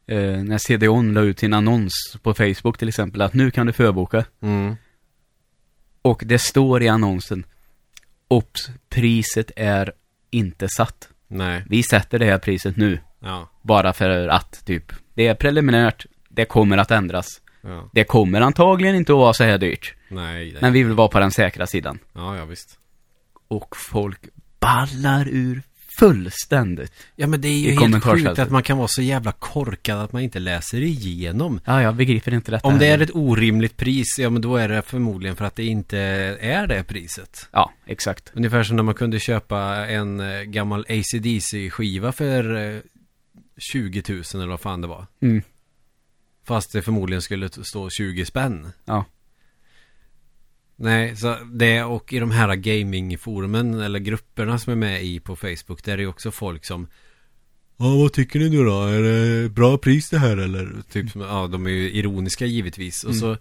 [0.06, 3.72] eh, när CDON la ut sin annons på Facebook till exempel, att nu kan du
[3.72, 4.24] förboka.
[4.42, 4.76] Mm.
[6.02, 7.44] Och det står i annonsen,
[8.28, 9.92] Ops, priset är
[10.30, 11.08] inte satt.
[11.28, 13.48] Nej, Vi sätter det här priset nu, ja.
[13.62, 14.92] bara för att, typ.
[15.14, 17.26] Det är preliminärt, det kommer att ändras.
[17.60, 17.90] ja.
[17.92, 19.94] Det kommer antagligen inte att vara så här dyrt.
[20.08, 20.56] Nej.
[20.60, 21.98] Men vi vill vara på den säkra sidan.
[22.12, 22.78] Ja, ja visst.
[23.48, 24.18] Och folk
[24.60, 25.62] ballar ur
[25.98, 26.92] fullständigt.
[27.16, 30.12] Ja, men det är ju helt sjukt att man kan vara så jävla korkad att
[30.12, 31.60] man inte läser igenom.
[31.64, 32.68] Ja, jag begriper inte detta.
[32.68, 35.64] Om det är ett orimligt pris, ja men då är det förmodligen för att det
[35.64, 35.98] inte
[36.40, 37.48] är det priset.
[37.52, 38.32] Ja, exakt.
[38.34, 42.80] Ungefär som när man kunde köpa en eh, gammal ACDC-skiva för eh,
[43.72, 45.06] 20 000 eller vad fan det var.
[45.22, 45.42] Mm.
[46.44, 48.72] Fast det förmodligen skulle stå 20 spänn.
[48.84, 49.04] Ja.
[50.78, 55.36] Nej, så det och i de här gamingforumen eller grupperna som är med i på
[55.36, 56.86] Facebook, där är det också folk som
[57.78, 58.82] Ja, vad tycker ni nu då?
[58.82, 60.76] Är det bra pris det här eller?
[60.92, 63.04] Typ som, ja, de är ju ironiska givetvis.
[63.04, 63.20] Och Mm.
[63.20, 63.36] så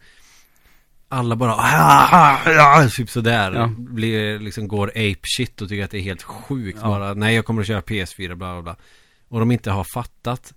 [1.10, 3.52] alla bara "Ah, ah, ah", typ sådär.
[3.54, 3.72] Ja.
[3.78, 6.80] Blir, liksom går ape shit och tycker att det är helt sjukt.
[6.82, 6.88] Ja.
[6.88, 8.76] Bara, nej jag kommer att köra PS4, bla bla bla.
[9.28, 10.54] Och de inte har fattat.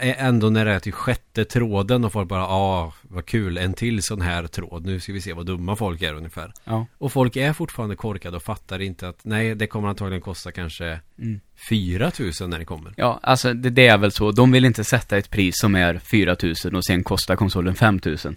[0.00, 3.74] Ändå när det är till sjätte tråden och folk bara, ja, ah, vad kul, en
[3.74, 4.86] till sån här tråd.
[4.86, 6.52] Nu ska vi se vad dumma folk är ungefär.
[6.64, 6.86] Ja.
[6.98, 11.00] Och folk är fortfarande korkade och fattar inte att nej, det kommer antagligen kosta kanske
[11.18, 11.40] Mm.
[11.70, 12.94] 4 000 när det kommer.
[12.96, 14.32] Ja, alltså det, det är väl så.
[14.32, 18.36] De vill inte sätta ett pris som är 4000 och sen kostar konsolen 5000.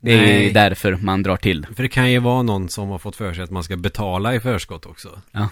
[0.00, 0.52] Det är Nej.
[0.52, 1.66] därför man drar till.
[1.76, 4.34] För det kan ju vara någon som har fått för sig att man ska betala
[4.34, 5.20] i förskott också.
[5.32, 5.48] Ja.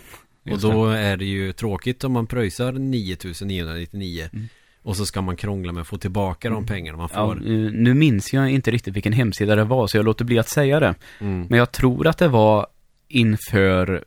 [0.51, 4.49] Och då är det ju tråkigt om man pröjsar 9999 Mm.
[4.83, 7.37] Och så ska man krångla med att få tillbaka de pengarna man Ja, får.
[7.37, 10.49] eh, nu minns jag inte riktigt vilken hemsida det var, så jag låter bli att
[10.49, 10.95] säga det.
[11.21, 11.47] Mm.
[11.51, 12.67] Men jag tror att det var
[13.09, 14.05] inför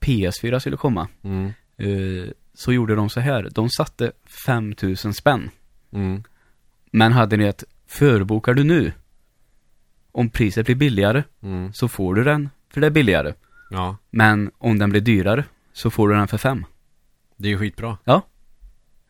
[0.00, 1.08] PS4 skulle komma.
[1.22, 1.52] Mm.
[1.76, 3.48] Eh, Så gjorde de så här.
[3.52, 4.12] De satte
[4.46, 5.50] 5000 spänn.
[5.92, 6.22] Mm.
[6.90, 8.92] Men hade ni ett förbokar du nu?
[10.12, 11.72] Om priset blir billigare Mm.
[11.72, 13.32] så får du den för det är billigare.
[13.70, 16.66] Ja, Men om den blir dyrare så får du den för fem.
[17.36, 17.98] det är ju skitbra.
[18.04, 18.22] Eh,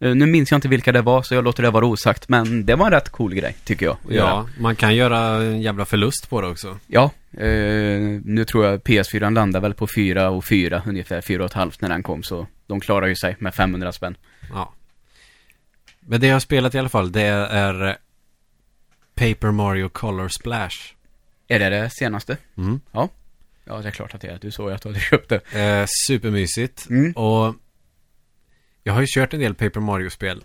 [0.04, 2.28] Nu minns jag inte vilka det var så jag låter det vara osagt.
[2.28, 3.96] Men det var en rätt cool grej tycker jag.
[4.08, 4.28] göra.
[4.28, 6.78] Ja, man kan göra en jävla förlust på det också.
[6.86, 11.50] Ja, Eh, nu tror jag PS4 landar väl på 4 och 4, ungefär 4 och
[11.50, 12.22] ett halvt när den kom.
[12.22, 14.16] Så de klarar ju sig med 500 spänn.
[14.52, 14.72] Ja.
[16.00, 17.94] Men det jag har spelat i alla fall, det är eh,
[19.14, 20.76] Paper Mario Color Splash.
[21.48, 22.36] Är det det senaste?
[22.56, 22.80] Mm.
[22.92, 23.08] Ja,
[23.64, 24.38] det är klart att det är.
[24.40, 25.60] Du såg ju att du hade köpt det.
[25.60, 26.90] Eh, supermysigt.
[26.90, 27.12] Mm.
[27.12, 27.54] Och
[28.86, 30.44] jag har ju kört en del Paper Mario-spel.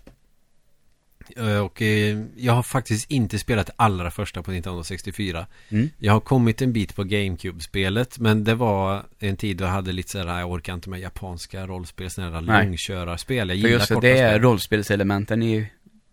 [1.36, 5.46] Eh, Och eh, jag har faktiskt inte spelat det allra första på Nintendo 64.
[5.68, 5.90] Mm.
[5.98, 8.18] Jag har kommit en bit på GameCube-spelet.
[8.18, 11.66] Men det var en tid då jag hade lite sådär, jag orkar inte med japanska
[11.66, 13.48] rollspel, sådana där långkörarspel.
[13.48, 14.42] Jag För gillar just det, det är spel.
[14.42, 15.70] rollspelselementen i,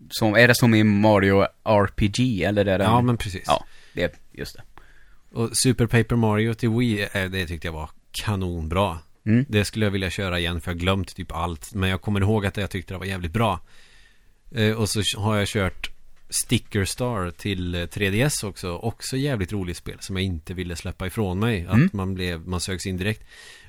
[0.10, 3.44] som, är det som i Mario RPG eller är det Ja, men precis.
[3.48, 4.62] Ja, det just det.
[5.32, 9.00] Och Super Paper Mario till Wii, eh, det tyckte jag var kanonbra.
[9.28, 9.46] Mm.
[9.50, 11.74] Det skulle jag vilja köra igen för jag har glömt typ allt.
[11.74, 13.60] Men jag kommer ihåg att jag tyckte det var jävligt bra.
[14.52, 15.92] Eh, och så har jag kört
[16.30, 18.72] Sticker Star till eh, 3DS också.
[18.76, 21.66] Också jävligt roligt spel som jag inte ville släppa ifrån mig.
[21.68, 21.90] Att Mm.
[21.94, 23.24] man blev, man sögs in direkt.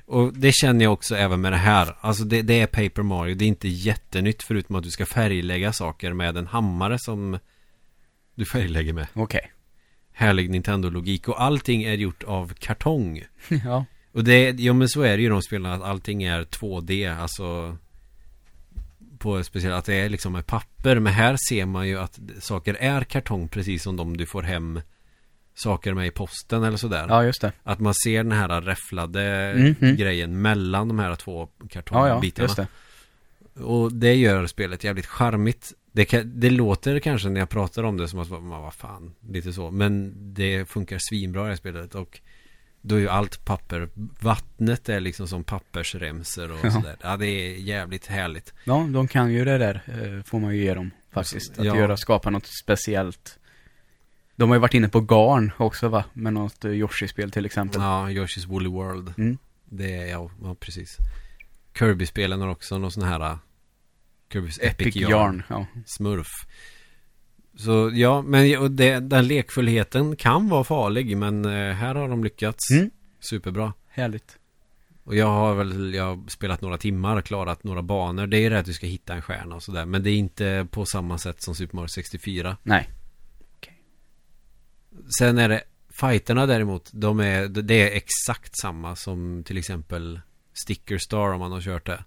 [0.05, 1.95] Och det känner jag också även med det här.
[2.01, 3.35] Alltså det, det är Paper Mario.
[3.35, 7.39] Det är inte jättenytt förutom att du ska färglägga saker med en hammare som
[8.35, 9.07] du färglägger med.
[9.13, 9.51] Okej.
[10.13, 11.27] Härlig Nintendo-logik.
[11.27, 13.23] Och allting är gjort av kartong.
[13.65, 13.85] ja.
[14.11, 17.77] Och det, ja men så är det ju de spelen att allting är 2D, alltså
[19.17, 20.99] på speciellt att det är liksom med papper.
[20.99, 24.81] Men här ser man ju att saker är kartong precis som de du får hem
[25.53, 27.05] saker med i posten eller sådär.
[27.09, 27.51] ja, just det.
[27.63, 29.95] Att man ser den här räfflade Mhm.
[29.95, 32.45] grejen mellan de här två Ja, ja, kartongbitarna.
[32.45, 32.67] just det.
[33.63, 35.73] Och det gör spelet jävligt charmigt.
[35.91, 39.13] Det, kan, det låter kanske när jag pratar om det som att, man, vad fan,
[39.29, 39.71] lite så.
[39.71, 41.95] Men det funkar svinbra i det här spelet.
[41.95, 42.19] Och
[42.81, 43.89] då är ju allt papper,
[44.19, 46.71] vattnet är liksom som pappersremsor och Ja.
[46.71, 46.95] sådär.
[47.01, 48.53] Ja, det är jävligt härligt.
[48.63, 51.59] Ja, de kan ju det där, eh, får man ju ge dem faktiskt.
[51.59, 51.75] Att Ja.
[51.77, 53.39] göra, skapa något speciellt.
[54.35, 56.03] De har ju varit inne på garn också va?
[56.13, 57.81] Med något eh, Yoshi-spel till exempel.
[57.81, 59.13] Ja, Yoshi's Woolly World.
[59.17, 59.37] Mm.
[59.65, 60.97] Det är, ja, ja precis.
[61.79, 63.37] Kirby-spelen har också någon sån här uh,
[64.33, 65.11] Kirby's Epic, Epic Yarn.
[65.11, 65.65] Yarn, ja.
[65.85, 66.27] Smurf.
[67.59, 72.71] Så ja, men det, den lekfullheten kan vara farlig, men eh, här har de lyckats
[72.71, 72.89] Mm.
[73.19, 73.73] superbra.
[73.87, 74.37] Härligt.
[75.03, 78.27] Och jag har väl, jag har spelat några timmar, klarat några banor.
[78.27, 79.85] Det är det att du ska hitta en stjärna och sådär.
[79.85, 82.57] Men det är inte på samma sätt som Super Mario 64.
[82.63, 82.89] Nej.
[85.19, 90.19] Sen är det, fighterna däremot, de är, det är exakt samma som till exempel
[90.53, 92.03] Sticker Star om man har kört det.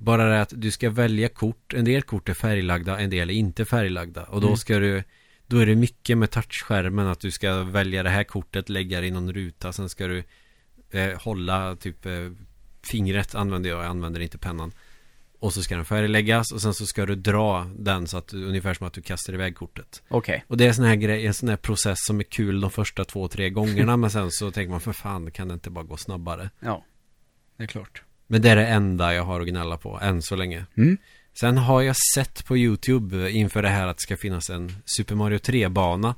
[0.00, 1.74] Bara det att du ska välja kort.
[1.74, 4.24] En del kort är färglagda, en del är inte färglagda.
[4.24, 4.56] Och då Mm.
[4.56, 5.02] ska du
[5.46, 9.06] Då är det mycket med touchskärmen att du ska välja det här kortet, lägga det
[9.06, 9.72] i någon ruta.
[9.72, 10.24] Sen ska du
[10.90, 12.12] eh, hålla typ eh,
[12.90, 14.72] fingret använder jag, jag använder inte pennan.
[15.38, 18.74] Och så ska den färgläggas och sen så ska du dra den så att ungefär
[18.74, 20.02] som att du kastar iväg kortet.
[20.08, 20.44] Okej.
[20.46, 23.04] Och det är sån här grej, en sån här process som är kul de första
[23.04, 25.96] två, tre gångerna men sen så tänker man för fan kan det inte bara gå
[25.96, 26.50] snabbare?
[26.60, 26.84] Ja.
[27.56, 28.02] Det är klart.
[28.30, 30.64] Men det är det enda jag har att gnälla på än så länge.
[30.76, 30.98] Mm.
[31.40, 35.14] Sen har jag sett på YouTube inför det här att det ska finnas en Super
[35.14, 36.14] Mario 3-bana.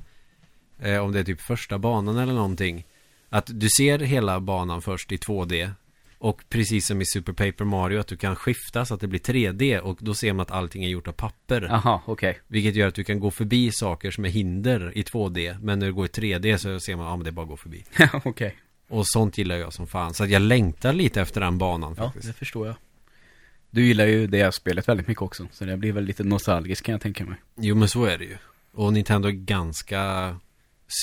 [0.81, 2.85] Eh, om det är typ första banan eller någonting.
[3.29, 5.71] Att du ser hela banan först i 2D.
[6.17, 9.19] Och precis som i Super Paper Mario att du kan skifta så att det blir
[9.19, 9.79] 3D.
[9.79, 11.71] Och då ser man att allting är gjort av papper.
[11.71, 12.39] Aha, okej.
[12.47, 15.57] Vilket gör att du kan gå förbi saker som är hinder i 2D.
[15.61, 17.57] Men när du går i 3D så ser man, ja men det bara att gå
[17.57, 17.83] förbi.
[17.97, 18.55] Ja, okej.
[18.93, 20.13] Och sånt gillar jag som fan.
[20.13, 22.27] Så att jag längtar lite efter den banan Ja, faktiskt.
[22.27, 22.75] det förstår jag.
[23.69, 25.47] Du gillar ju det här spelet väldigt mycket också.
[25.51, 27.37] Så det blir väl lite nostalgiskt kan jag tänka mig.
[27.55, 28.37] Jo men så är det ju.
[28.71, 30.35] Och Nintendo är ganska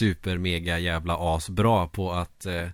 [0.01, 2.69] super mega jävla asbra på att eh,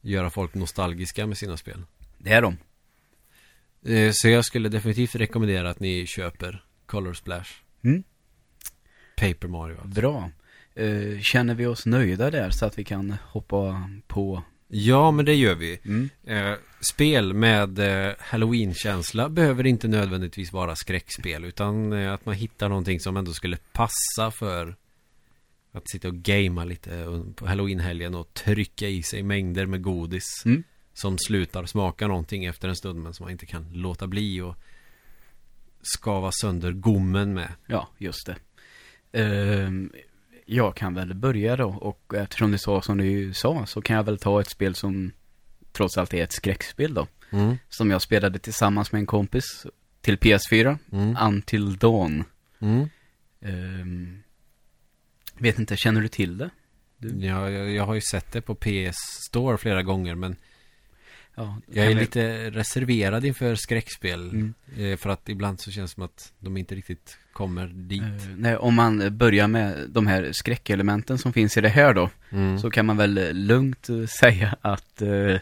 [0.00, 1.84] göra folk nostalgiska med sina spel.
[2.18, 2.56] Det är de.
[3.94, 7.50] Eh, så jag skulle definitivt rekommendera att ni köper Color Splash.
[7.84, 8.02] Mm.
[9.16, 9.74] Paper Mario.
[9.74, 10.00] alltså.
[10.00, 10.30] Bra.
[10.74, 14.42] Eh, känner vi oss nöjda där så att vi kan hoppa på?
[14.68, 15.80] Ja men det gör vi.
[15.84, 16.08] Mm.
[16.24, 22.68] Eh, spel med eh, Halloween-känsla behöver inte nödvändigtvis vara skräckspel utan eh, att man hittar
[22.68, 24.76] någonting som ändå skulle passa för
[25.72, 30.42] att sitta och gamea lite eh, på Halloween-helgen och trycka i sig mängder med godis
[30.44, 30.62] Mm.
[30.92, 34.56] som slutar smaka någonting efter en stund men som man inte kan låta bli och
[35.82, 37.52] skava sönder gommen med.
[37.66, 38.36] Ja, just det.
[40.44, 44.04] Jag kan väl börja då och eftersom du sa som du sa så kan jag
[44.04, 45.12] väl ta ett spel som
[45.72, 47.06] trots allt är ett skräckspel då.
[47.30, 47.56] Mm.
[47.68, 49.66] Som jag spelade tillsammans med en kompis
[50.00, 51.16] till PS4, Mm.
[51.20, 52.24] Until Dawn.
[52.58, 52.88] Mm.
[53.40, 54.22] Ehm,
[55.38, 56.50] vet inte, känner du till det?
[56.98, 57.26] Du?
[57.26, 60.36] Ja, jag, jag har ju sett det på PS Store flera gånger men
[61.36, 64.30] Ja, Jag är lite reserverad inför skräckspel.
[64.30, 64.54] Mm.
[64.78, 68.02] eh, För att ibland så känns det som att de inte riktigt kommer dit.
[68.02, 72.10] Eh, nej, om man börjar med de här skräckelementen som finns i det här då,
[72.30, 72.58] Mm.
[72.58, 75.38] så kan man väl lugnt eh, säga att eh,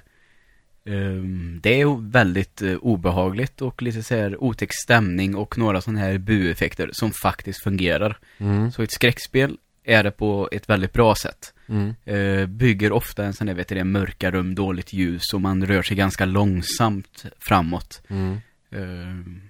[0.85, 6.00] ehm, det är väldigt eh, obehagligt och lite så här otäck stämning och några sådana
[6.00, 8.18] här bu-effekter som faktiskt fungerar.
[8.38, 8.72] Mm.
[8.72, 11.55] Så ett skräckspel är det på ett väldigt bra sätt.
[11.66, 11.95] Mm.
[12.05, 15.66] Eh, bygger ofta en sån där, vet du det, mörka rum, dåligt ljus och man
[15.66, 18.03] rör sig ganska långsamt framåt.
[18.09, 18.40] Mm.
[18.71, 19.42] Eh,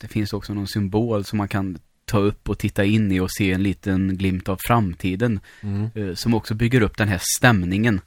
[0.00, 3.32] det finns också någon symbol som man kan ta upp och titta in i och
[3.32, 5.40] se en liten glimt av framtiden.
[5.60, 5.90] Mm.
[5.94, 8.00] eh, som också bygger upp den här stämningen.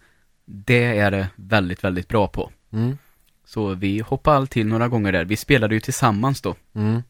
[0.46, 2.52] Det är det väldigt, väldigt bra på.
[2.72, 2.98] Mm.
[3.46, 5.26] Så vi hoppar all till några gånger där.
[5.26, 6.56] Vi spelade ju tillsammans då.
[6.74, 7.02] Mm.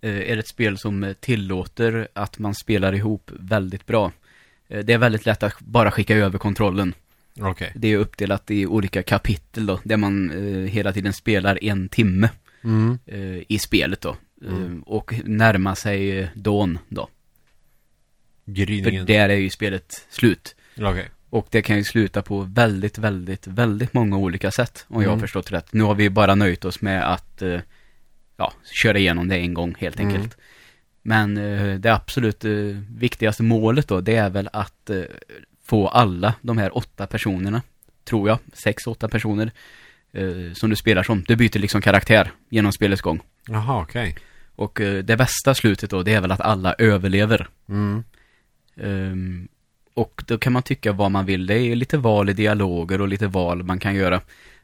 [0.00, 4.12] Eh, är det ett spel som eh, tillåter att man spelar ihop väldigt bra.
[4.68, 6.94] Eh, det är väldigt lätt att bara skicka över kontrollen.
[7.40, 7.72] Okej.
[7.74, 10.30] Det är uppdelat i olika kapitel då, där man
[10.70, 12.28] hela tiden spelar en timme
[12.64, 12.98] Mm.
[13.48, 14.16] i spelet då.
[14.46, 14.82] Mm.
[14.82, 17.08] Och närma sig dawn då.
[18.44, 19.06] För Gryningen.
[19.06, 20.56] där är ju spelet slut.
[20.80, 21.08] Okej.
[21.30, 24.84] Och det kan ju sluta på väldigt, väldigt, väldigt många olika sätt.
[24.88, 25.20] Om jag har Mm.
[25.20, 25.72] förstått rätt.
[25.72, 27.42] Nu har vi bara nöjt oss med att
[28.38, 30.14] ja, köra igenom det en gång helt Mm.
[30.14, 30.36] enkelt.
[31.02, 32.52] Men eh, det absolut eh,
[32.98, 35.02] viktigaste målet då, det är väl att eh,
[35.64, 37.62] få alla de här åtta personerna,
[38.04, 39.50] tror jag, sex, åtta personer,
[40.54, 41.22] som du spelar som.
[41.22, 43.20] Du byter liksom karaktär genom spelets gång.
[43.48, 44.16] Jaha, okej.
[44.56, 47.48] Och eh, det bästa slutet då, det är väl att alla överlever.
[47.68, 48.04] Mm.
[48.76, 49.48] Ehm,
[49.94, 51.46] och då kan man tycka vad man vill.
[51.46, 54.20] Det är lite val i dialoger och lite val man kan göra.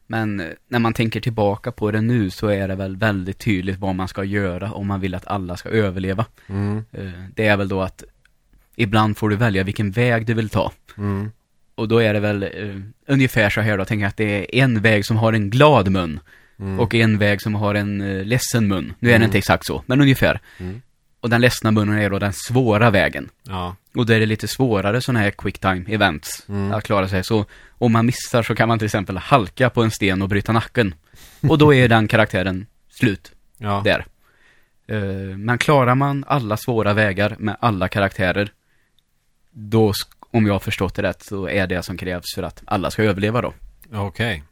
[0.06, 3.78] Men eh, när man tänker tillbaka på det nu så är det väl väldigt tydligt
[3.78, 6.24] vad man ska göra om man vill att alla ska överleva.
[6.46, 6.84] Mm.
[6.92, 8.04] Eh, det är väl då att
[8.76, 10.72] ibland får du välja vilken väg du vill ta.
[10.98, 11.30] Mm.
[11.74, 14.80] Och då är det väl eh, ungefär så här då, tänk att det är en
[14.82, 16.20] väg som har en glad mun
[16.58, 16.80] Mm.
[16.80, 18.94] och en väg som har en eh, ledsen mun.
[18.98, 19.26] Nu är det Mm.
[19.26, 20.40] inte exakt så, men ungefär.
[21.24, 23.30] Och den ledsna munnen är då den svåra vägen.
[23.42, 23.76] Ja.
[23.94, 26.72] Och då är det lite svårare sådana här quick time events Mm.
[26.72, 27.24] att klara sig.
[27.24, 30.52] Så om man missar så kan man till exempel halka på en sten och bryta
[30.52, 30.94] nacken.
[31.48, 33.82] Och då är den karaktären slut Ja.
[33.84, 34.06] där.
[34.86, 38.52] Eh, men klarar man alla svåra vägar med alla karaktärer,
[39.50, 42.90] då, om jag har förstått det rätt, så är det som krävs för att alla
[42.90, 43.54] ska överleva då.
[43.92, 44.42] Okej.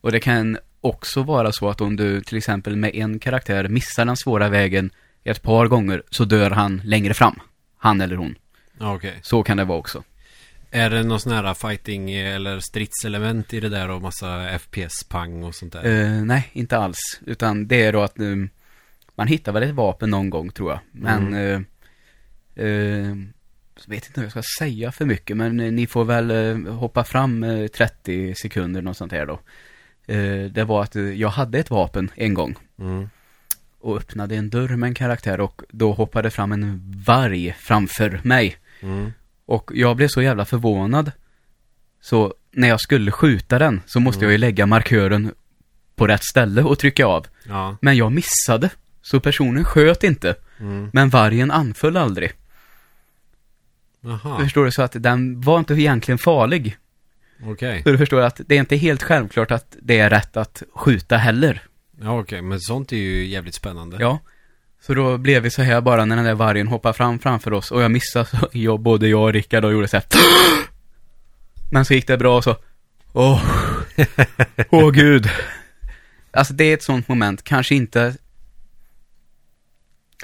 [0.00, 4.04] Och det kan också vara så att om du till exempel med en karaktär missar
[4.04, 4.90] den svåra vägen
[5.24, 7.40] ett par gånger så dör han längre fram.
[7.78, 8.34] Han eller hon.
[8.80, 9.18] Okej.
[9.22, 10.02] Så kan det vara också.
[10.70, 15.54] Är det någon sån här fighting eller stridselement i det där och massa FPS-pang och
[15.54, 15.84] sånt där?
[15.84, 17.20] Eh, nej, inte alls.
[17.26, 18.48] Utan det är då att um,
[19.14, 20.80] man hittar väl ett vapen någon gång tror jag.
[20.92, 21.60] Men eh,
[22.66, 23.14] eh,
[23.76, 25.36] så vet inte vad jag ska säga för mycket.
[25.36, 29.40] Men ni får väl hoppa fram eh, 30 sekunder något sånt här då.
[30.50, 32.54] Det var att jag hade ett vapen en gång.
[32.78, 33.08] Mm.
[33.84, 38.56] Och öppnade en dörr med en karaktär och då hoppade fram en varg framför mig.
[38.80, 39.12] Mm.
[39.46, 41.12] Och jag blev så jävla förvånad.
[42.00, 44.24] Så när jag skulle skjuta den så måste Mm.
[44.26, 45.32] jag ju lägga markören
[45.96, 47.26] på rätt ställe och trycka av.
[47.48, 47.76] Ja.
[47.80, 48.70] Men jag missade.
[49.02, 50.34] Så personen sköt inte.
[50.60, 50.90] Mm.
[50.92, 52.32] Men vargen anföll aldrig.
[54.00, 54.38] Jaha.
[54.38, 54.70] Förstår du?
[54.72, 56.76] Så att den var inte egentligen farlig.
[57.46, 57.82] Okej.
[57.82, 61.16] Så du förstår att det är inte helt självklart att det är rätt att skjuta
[61.16, 61.62] heller.
[62.00, 62.42] Ja, okej.
[62.42, 63.96] Men sånt är ju jävligt spännande.
[64.00, 64.18] Ja.
[64.80, 67.70] Så då blev vi så här bara när den där vargen hoppade fram framför oss
[67.70, 70.06] och jag missade så jag, både jag och Rickard och gjorde så här.
[71.70, 72.56] Men så gick det bra och så.
[73.12, 73.44] Åh.
[74.70, 75.30] Åh gud.
[76.30, 78.16] Alltså det är ett sånt moment, kanske inte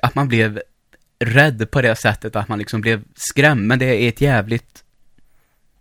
[0.02, 0.61] att man blev
[1.18, 4.85] rädd på det sättet att man liksom blev skrämd, men det är ett jävligt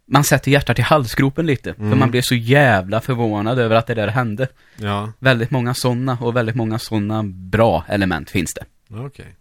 [0.10, 2.00] man sätter hjärtat i halsgropen lite, för Mm.
[2.00, 4.48] man blev så jävla förvånad över att det där hände.
[4.78, 5.12] Ja.
[5.20, 8.66] Väldigt många sådana och väldigt många sådana bra element finns det.
[8.96, 9.36] Okej.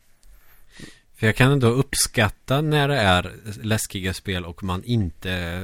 [1.16, 3.32] För jag kan ändå uppskatta när det är
[3.62, 5.62] läskiga spel och man inte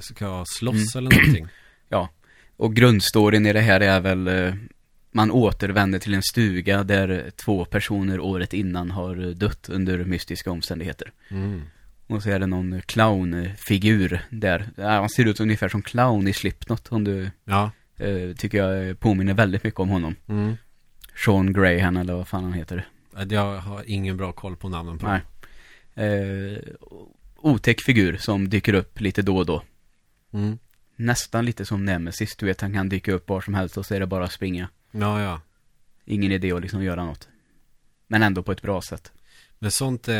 [0.00, 1.46] ska slåss eller någonting.
[1.88, 2.08] Ja.
[2.56, 4.54] Och grundstoryn i det här är väl eh,
[5.12, 11.12] man återvänder till en stuga där två personer året innan har dött under mystiska omständigheter.
[11.28, 11.62] Mm.
[12.06, 14.68] Och så är det någon clownfigur där.
[14.76, 17.70] Han ser ut ungefär som clown i Slipknot om du Ja.
[17.96, 20.14] eh, tycker jag påminner väldigt mycket om honom.
[20.28, 20.56] Mm.
[21.24, 22.88] Sean Graham eller vad fan han heter.
[23.28, 25.20] Jag har ingen bra koll på namnen på Nej.
[25.94, 26.58] Eh,
[27.36, 29.62] otäck figur som dyker upp lite då och då.
[30.32, 30.58] Mm.
[30.96, 33.94] Nästan lite som Nemesis, du vet han kan dyka upp var som helst och så
[33.94, 34.68] är det bara att springa.
[34.90, 35.40] Ja, ja.
[36.04, 37.28] Ingen idé att liksom göra något.
[38.06, 39.12] Men ändå på ett bra sätt.
[39.64, 40.14] Men sånt eh,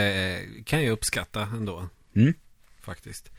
[0.65, 1.89] kan jag uppskatta ändå.
[2.17, 2.35] Mm.
[2.83, 3.31] Faktiskt.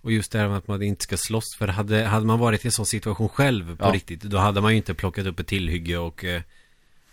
[0.00, 1.56] Och just det här med att man inte ska slåss.
[1.58, 3.92] För hade, hade man varit i en sån situation själv på Ja.
[3.92, 4.20] riktigt.
[4.22, 6.42] Då hade man ju inte plockat upp ett tillhygge och eh,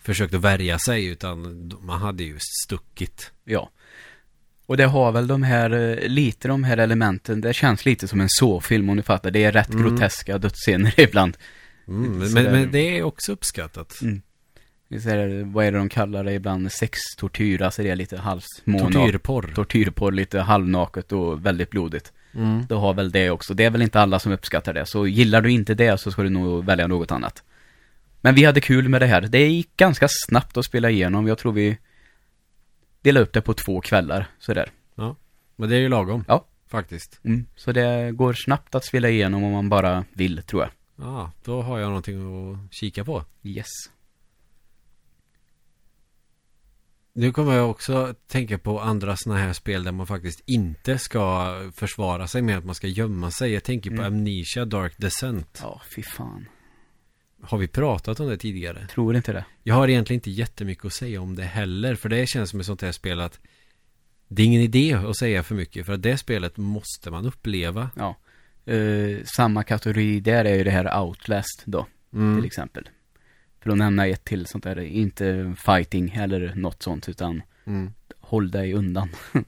[0.02, 1.06] försökt att värja sig.
[1.06, 3.32] Utan man hade ju stuckit.
[3.44, 3.70] Ja.
[4.66, 8.20] Och det har väl de här, eh, lite de här elementen, det känns lite som
[8.20, 9.30] en så-film om du fattar.
[9.30, 9.82] Det är rätt Mm.
[9.82, 11.36] groteska dödsscener ibland.
[11.88, 14.00] Mm, men, men det är också uppskattat.
[14.02, 14.22] Mm.
[14.88, 16.72] Vi säger, vad är det de kallar det ibland?
[16.72, 18.94] Sextortyr, alltså det är lite halvsmånaket.
[18.94, 19.52] Tortyrporr.
[19.54, 22.12] Tortyrporr, lite halvnaket och väldigt blodigt.
[22.34, 22.66] Mm.
[22.68, 23.54] Det har väl det också.
[23.54, 24.86] Det är väl inte alla som uppskattar det.
[24.86, 27.42] Så gillar du inte det så ska du nog välja något annat.
[28.20, 29.20] Men vi hade kul med det här.
[29.20, 31.26] Det gick ganska snabbt att spela igenom.
[31.26, 31.78] Jag tror vi
[33.02, 34.70] delade upp det på två kvällar, sådär.
[35.56, 36.24] Men det är ju lagom.
[36.28, 36.44] Ja.
[36.68, 37.20] Faktiskt.
[37.24, 37.46] Mm.
[37.56, 40.70] Så det går snabbt att spela igenom om man bara vill, tror jag.
[41.06, 43.24] Ja, då har jag någonting att kika på.
[43.42, 43.66] Yes.
[47.18, 51.54] Nu kommer jag också tänka på andra sådana här spel där man faktiskt inte ska
[51.74, 53.52] försvara sig med att man ska gömma sig.
[53.52, 54.06] Jag tänker på Mm.
[54.06, 55.58] Amnesia Dark Descent.
[55.62, 56.48] Ja, fy fan.
[57.42, 58.86] Har vi pratat om det tidigare?
[58.86, 59.44] Tror inte det.
[59.62, 61.94] Jag har egentligen inte jättemycket att säga om det heller.
[61.94, 63.40] För det känns som ett sånt här spel att
[64.28, 65.86] det är ingen idé att säga för mycket.
[65.86, 67.90] För att det spelet måste man uppleva.
[67.96, 68.16] Ja.
[68.72, 72.36] Eh, samma kategori där är ju det här Outlast då, Mm.
[72.36, 72.88] till exempel.
[73.66, 77.92] För att nämna ett till sånt där, inte fighting eller något sånt, utan Mm.
[78.20, 79.08] håll dig undan.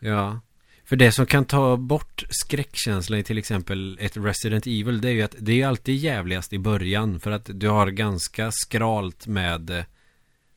[0.00, 0.40] Ja.
[0.84, 5.12] För det som kan ta bort skräckkänslan i till exempel ett Resident Evil det är
[5.12, 9.84] ju att det är alltid jävligast i början för att du har ganska skralt med,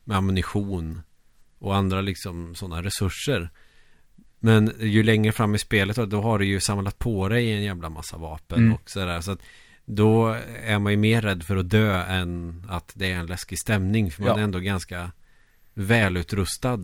[0.04, 1.00] med ammunition
[1.58, 3.50] och andra liksom sådana resurser.
[4.38, 7.62] Men ju längre fram i spelet då, då har du ju samlat på dig en
[7.62, 8.72] jävla massa vapen Mm.
[8.72, 9.20] och sådär.
[9.20, 9.40] Så att
[9.84, 13.58] då är man ju mer rädd för att dö än att det är en läskig
[13.58, 14.10] stämning.
[14.10, 14.38] För man Ja.
[14.38, 15.10] är ändå ganska
[15.74, 16.80] välutrustad.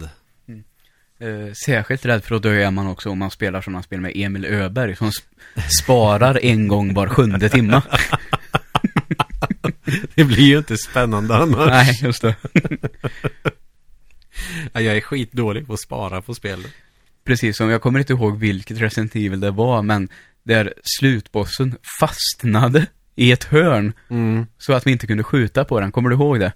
[1.21, 4.13] Eh, särskilt rädd för att dö är man också om man spelar sådana spel med
[4.15, 5.23] Emil Öberg som sp-
[5.83, 7.83] sparar en gång var sjunde timma.
[10.15, 11.67] Det blir ju inte spännande annars.
[11.69, 12.35] Nej, just det.
[14.73, 16.67] Ja, Jag är skitdålig på att spara på spel.
[17.29, 20.09] Precis som, jag kommer inte ihåg vilket Resident Evil det var, men
[20.43, 24.47] där slutbossen fastnade i ett hörn Mm.
[24.59, 25.93] så att vi inte kunde skjuta på den.
[25.93, 26.53] Kommer du ihåg det?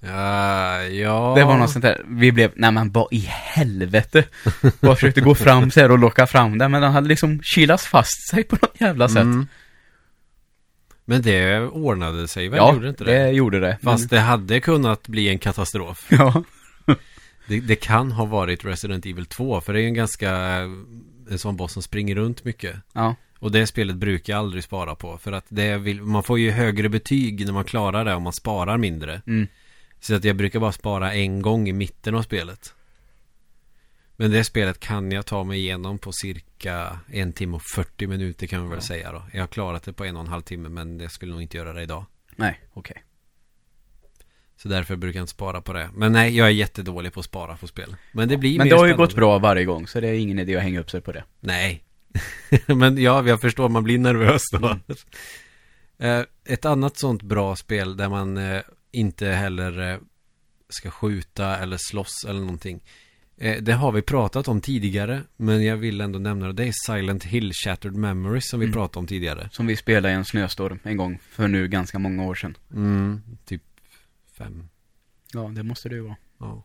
[0.00, 1.32] Ja, ja.
[1.36, 4.24] Det var något sånt där, vi blev, nej men vad i helvete.
[4.80, 7.86] Bara försökte gå fram så här och locka fram den, men den hade liksom kilats
[7.86, 9.22] fast sig på något jävla sätt.
[9.22, 9.46] Mm.
[11.04, 12.56] Men det ordnade sig väl?
[12.56, 13.18] ja, gjorde inte det?
[13.18, 13.78] det gjorde det.
[13.82, 16.06] Fast det hade kunnat bli en katastrof.
[16.08, 16.42] Men, ja,
[17.48, 19.60] Det, det kan ha varit Resident Evil 2.
[19.60, 20.30] För det är ju en ganska...
[21.30, 22.76] En sån boss som springer runt mycket.
[22.92, 25.18] ja, Och det spelet brukar jag aldrig spara på.
[25.18, 28.32] För att det vill, man får ju högre betyg när man klarar det om man
[28.32, 29.22] sparar mindre.
[29.26, 29.46] mm,
[30.00, 32.74] Så att jag brukar bara spara en gång i mitten av spelet.
[34.16, 38.46] Men det spelet kan jag ta mig igenom på cirka en timme och 40 minuter
[38.46, 38.82] kan man väl Ja.
[38.82, 39.22] säga då.
[39.32, 41.56] Jag har klarat det på en och en halv timme men jag skulle nog inte
[41.56, 42.04] göra det idag.
[42.36, 43.02] nej, okej.
[44.62, 45.90] Så därför brukar jag inte spara på det.
[45.94, 47.96] Men nej, jag är jättedålig på att spara på spel.
[48.12, 49.06] Men det blir Men mer det har ju spännande.
[49.12, 51.24] gått bra varje gång, så det är ingen idé att hänga upp sig på det.
[51.40, 51.84] Nej.
[52.66, 54.66] men ja, jag förstår, man blir nervös då.
[54.68, 54.80] Mm.
[55.98, 58.60] Eh, Ett annat sånt bra spel där man eh,
[58.92, 59.98] inte heller eh,
[60.68, 62.80] ska skjuta eller slåss eller någonting.
[63.60, 66.52] Det har vi pratat om tidigare, men jag vill ändå nämna det.
[66.52, 68.74] Det är Silent Hill Shattered Memories som vi Mm.
[68.74, 69.48] pratade om tidigare.
[69.52, 72.56] Som vi spelade i en snöstorm en gång, för nu ganska många år sedan.
[72.74, 73.62] Mm, typ
[74.38, 74.68] fem.
[75.32, 76.16] Ja, det måste det ju vara.
[76.38, 76.64] Ja.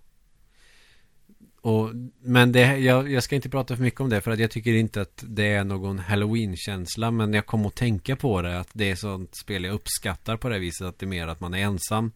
[1.62, 4.52] Och, men det, jag, jag ska inte prata för mycket om det för att jag
[4.52, 8.70] tycker inte att det är någon Halloween-känsla men jag kom att tänka på det att
[8.74, 11.54] det är sånt spel jag uppskattar på det viset att det är mer att man
[11.54, 12.12] är ensam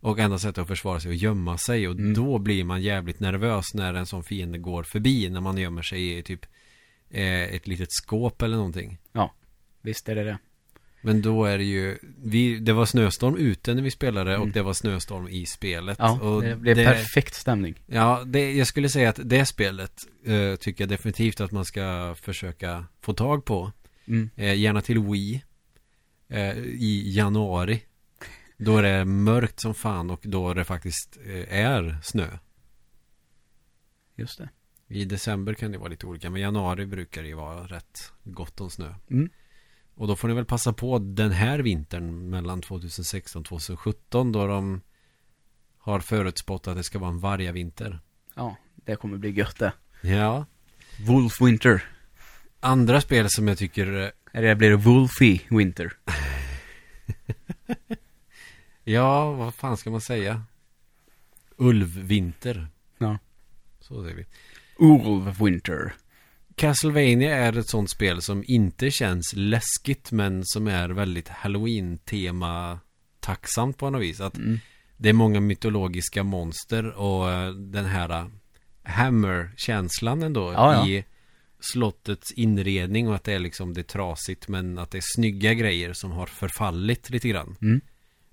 [0.00, 2.14] och enda sättet att försvara sig att gömma sig och Mm.
[2.14, 6.18] då blir man jävligt nervös när en sån fiende går förbi när man gömmer sig
[6.18, 6.46] i typ
[7.10, 8.98] eh, ett litet skåp eller någonting.
[9.82, 10.38] Visst är det det.
[11.06, 14.52] Men då är det ju, vi, det var snöstorm ute när vi spelade och Mm.
[14.52, 15.98] det var snöstorm i spelet.
[16.00, 17.82] Ja, och det blev perfekt stämning.
[17.86, 22.14] Ja, det, jag skulle säga att det spelet eh, tycker jag definitivt att man ska
[22.20, 23.72] försöka få tag på.
[24.06, 24.30] Mm.
[24.36, 25.44] Eh, gärna till Wii.
[26.28, 27.82] Eh, I januari.
[28.58, 32.38] Då är det mörkt som fan och då det faktiskt eh, är snö.
[34.16, 34.48] Just det.
[34.88, 38.60] I december kan det vara lite olika, men januari brukar det ju vara rätt gott
[38.60, 38.94] om snö.
[39.10, 39.30] Mm.
[39.96, 44.46] Och då får ni väl passa på den här vintern mellan 2016 och 2017 då
[44.46, 44.80] de
[45.78, 48.00] har förutspått att det ska vara en vargavinter.
[48.34, 49.72] Ja, det kommer bli gött det.
[50.00, 50.46] Ja.
[51.06, 51.84] Wolf Winter.
[52.60, 55.92] Andra spel som jag tycker eh, Eller blir det Wolfy Winter?
[58.88, 60.42] Ja, vad fan ska man säga?
[61.56, 62.68] Ulvvinter.
[62.98, 63.18] Ja.
[63.80, 64.26] Så säger vi.
[64.78, 65.94] Ulv Winter.
[66.56, 72.78] Castlevania är ett sånt spel som inte känns läskigt men som är väldigt Halloween-tema
[73.20, 74.20] tacksamt på något vis.
[74.20, 74.58] Att Mm.
[74.96, 78.26] det är många mytologiska monster och eh, den här eh,
[78.82, 80.88] Hammer-känslan ändå Ja, ja.
[80.88, 81.04] i
[81.60, 85.54] slottets inredning och att det är liksom det är trasigt men att det är snygga
[85.54, 87.56] grejer som har förfallit lite grann.
[87.62, 87.80] Mm.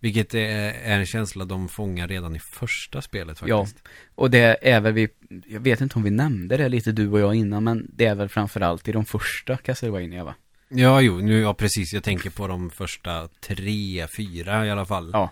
[0.04, 3.88] Vilket är, är en känsla de fångar redan i första spelet Ja, faktiskt.
[4.16, 5.10] och det är väl vi,
[5.48, 8.16] jag vet inte om vi nämnde det lite du och jag innan, men det är
[8.16, 10.36] väl framförallt i de första Castlevania va?
[10.70, 11.94] Ja, jo, nu, ja precis.
[11.94, 15.10] Jag tänker på de första tre, fyra i alla fall.
[15.14, 15.32] Ja.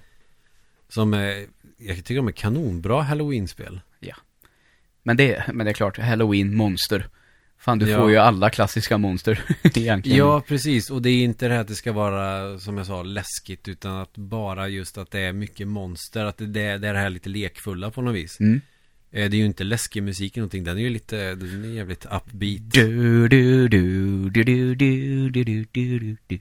[0.90, 1.46] Som är,
[1.78, 3.82] jag tycker de är kanonbra Halloween-spel.
[5.04, 7.10] Men det, men det är klart, Halloween, monster.
[7.62, 7.98] Fan, du Ja.
[8.00, 10.18] får ju alla klassiska monster egentligen.
[10.18, 10.90] Ja, precis.
[10.90, 13.68] Och det är inte det här att det ska vara, som jag sa, läskigt.
[13.68, 16.26] Utan att bara just att det är mycket monster.
[16.26, 18.40] Att det, det är det här lite lekfulla på något vis.
[18.40, 18.62] Mm.
[19.12, 20.64] Eh, Det är ju inte läskig musik eller någonting.
[20.64, 22.72] Den är ju lite, den är jävligt upbeat.
[22.74, 26.40] Du, du, du, du, du, du, du, du, du, du, du.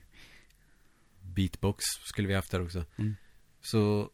[1.21, 2.83] Beatbox skulle vi haft där också.
[2.97, 3.15] Mm.
[3.61, 4.09] Så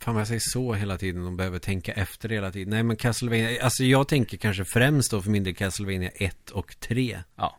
[0.00, 1.24] Fan vad jag säger så hela tiden.
[1.24, 2.70] De behöver tänka efter hela tiden.
[2.70, 3.64] Nej men Castlevania.
[3.64, 7.18] Alltså jag tänker kanske främst då för min del Castlevania 1 och 3.
[7.36, 7.58] Ja.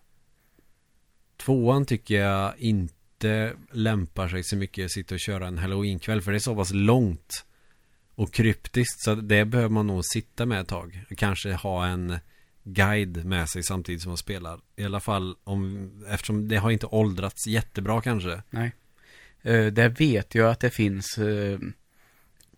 [1.38, 6.22] Tvåan tycker jag inte lämpar sig så mycket att sitta och köra en halloweenkväll.
[6.22, 7.46] För det är så pass långt.
[8.16, 9.04] Och kryptiskt.
[9.04, 11.04] Så det behöver man nog sitta med ett tag.
[11.18, 12.20] Kanske ha en
[12.64, 14.60] guide med sig samtidigt som man spelar.
[14.76, 18.42] I alla fall om, eftersom det har inte åldrats jättebra kanske.
[18.50, 18.72] Nej.
[19.46, 21.60] Uh, där vet jag att det finns, eh,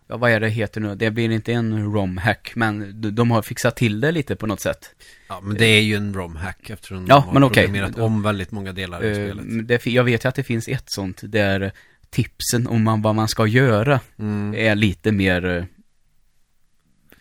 [0.08, 0.96] ja vad är det heter nu?
[0.96, 4.60] Det blir inte en romhack, men de, de har fixat till det lite på något
[4.62, 4.90] sätt.
[5.30, 7.64] Ja, men det är ju en romhack eftersom Ja, de har men okej.
[7.68, 9.68] programmerat om väldigt många delar i Eh, spelet.
[9.68, 11.72] det, jag vet ju att det finns ett sånt där
[12.10, 14.54] tipsen om man, vad man ska göra Mm.
[14.58, 15.64] är lite mer eh,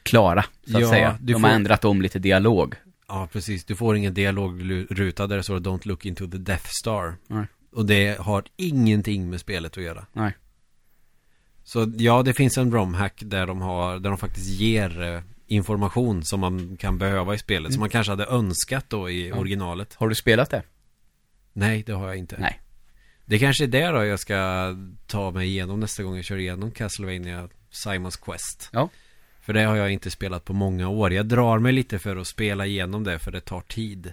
[0.02, 1.18] klara, så att Ja, säga.
[1.20, 2.74] De får- har ändrat om lite dialog.
[3.08, 3.64] Ja, precis.
[3.64, 7.14] Du får ingen dialogruta där det står Don't look into the Death Star.
[7.26, 7.44] Nej.
[7.74, 10.06] Och det har ingenting med spelet att göra.
[10.12, 10.32] Nej.
[11.64, 16.24] Så ja, det finns en romhack där de har, där de faktiskt ger eh, information
[16.24, 17.60] som man kan behöva i spelet.
[17.68, 17.72] Mm.
[17.72, 19.36] Som man kanske hade önskat då i Ja.
[19.36, 19.94] originalet.
[19.94, 20.62] Har du spelat det?
[21.52, 22.36] Nej, det har jag inte.
[22.38, 22.60] Nej.
[23.24, 24.68] Det kanske är det då jag ska
[25.06, 28.68] ta mig igenom nästa gång jag kör igenom Castlevania Simons Quest.
[28.72, 28.88] Ja.
[29.40, 31.12] För det har jag inte spelat på många år.
[31.12, 34.12] Jag drar mig lite för att spela igenom det för det tar tid.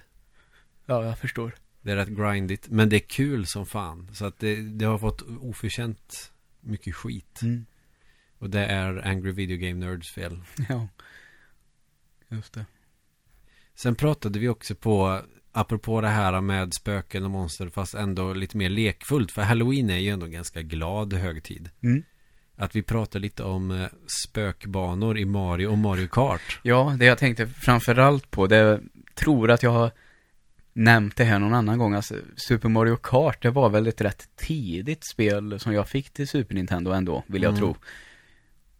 [0.86, 1.56] Ja, jag förstår.
[1.82, 2.68] Det är rätt grindigt.
[2.70, 4.10] Men det är kul som fan.
[4.14, 6.32] Så att det, det har fått oförtjänt
[6.62, 7.42] mycket skit.
[7.42, 7.66] Mm.
[8.38, 10.42] Och det är Angry Video Game Nerds fel.
[10.70, 10.88] Ja.
[12.30, 12.66] Just det.
[13.76, 18.58] Sen pratade vi också på, apropå det här med spöken och monster, fast ändå lite
[18.58, 19.32] mer lekfullt.
[19.32, 21.70] För Halloween är ju ändå en ganska glad högtid.
[21.84, 22.04] Mm.
[22.56, 23.88] Att vi pratar lite om eh,
[24.24, 26.60] spökbanor i Mario och Mario Kart.
[26.64, 28.82] Ja, det jag tänkte framförallt på, det
[29.16, 29.92] tror att jag har
[30.80, 31.94] nämnt det här någon annan gång.
[31.94, 36.28] Alltså, Super Mario Kart, det var väl ett rätt tidigt spel som jag fick till
[36.28, 37.60] Super Nintendo ändå, vill jag Mm.
[37.60, 37.76] tro.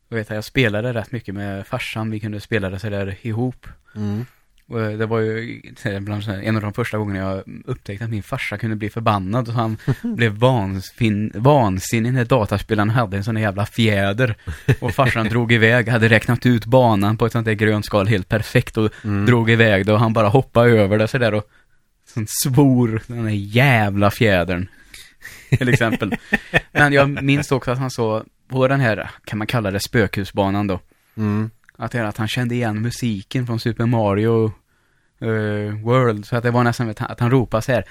[0.10, 3.68] Jag vet att jag spelade rätt mycket med farsan, vi kunde spela det sådär ihop.
[3.96, 4.26] Mm.
[4.68, 5.62] Och det var ju
[6.44, 9.78] en av de första gångerna jag upptäckte att min farsa kunde bli förbannad och han
[10.16, 14.36] blev vansfin, vansinnig när dataspelaren hade en sån här jävla fjäder.
[14.80, 18.28] Och farsan drog iväg, hade räknat ut banan på ett sånt där grönt skal helt
[18.30, 19.26] perfekt och Mm.
[19.26, 21.44] drog iväg det och han bara hoppade över det sådär och
[22.14, 24.68] sån svor den där jävla fjädern.
[25.50, 26.16] Till exempel.
[26.72, 30.68] Men jag minns också att han sa på den här, kan man kalla det spökhusbanan
[30.68, 30.80] då.
[31.18, 31.52] Mm.
[31.78, 34.46] Att det att han kände igen musiken från Super Mario
[35.22, 36.26] eh, World.
[36.26, 37.84] Så att det var nästan att han, att han ropade så här.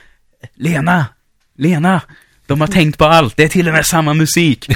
[0.54, 1.06] Lena!
[1.56, 2.02] Lena!
[2.46, 4.64] De har tänkt på allt, det är till och med samma musik.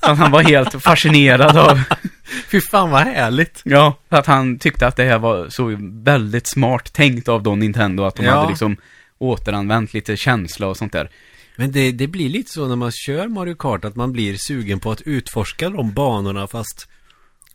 [0.00, 1.80] så att han var helt fascinerad av,
[2.50, 3.60] Fy fan vad härligt.
[3.64, 8.02] ja, att han tyckte att det här var så väldigt smart tänkt av Don Nintendo.
[8.02, 8.34] Att de Ja.
[8.36, 8.76] hade liksom
[9.18, 11.10] återanvänt lite känsla och sånt där.
[11.56, 14.80] Men det, det blir lite så när man kör Mario Kart att man blir sugen
[14.80, 16.88] på att utforska de banorna fast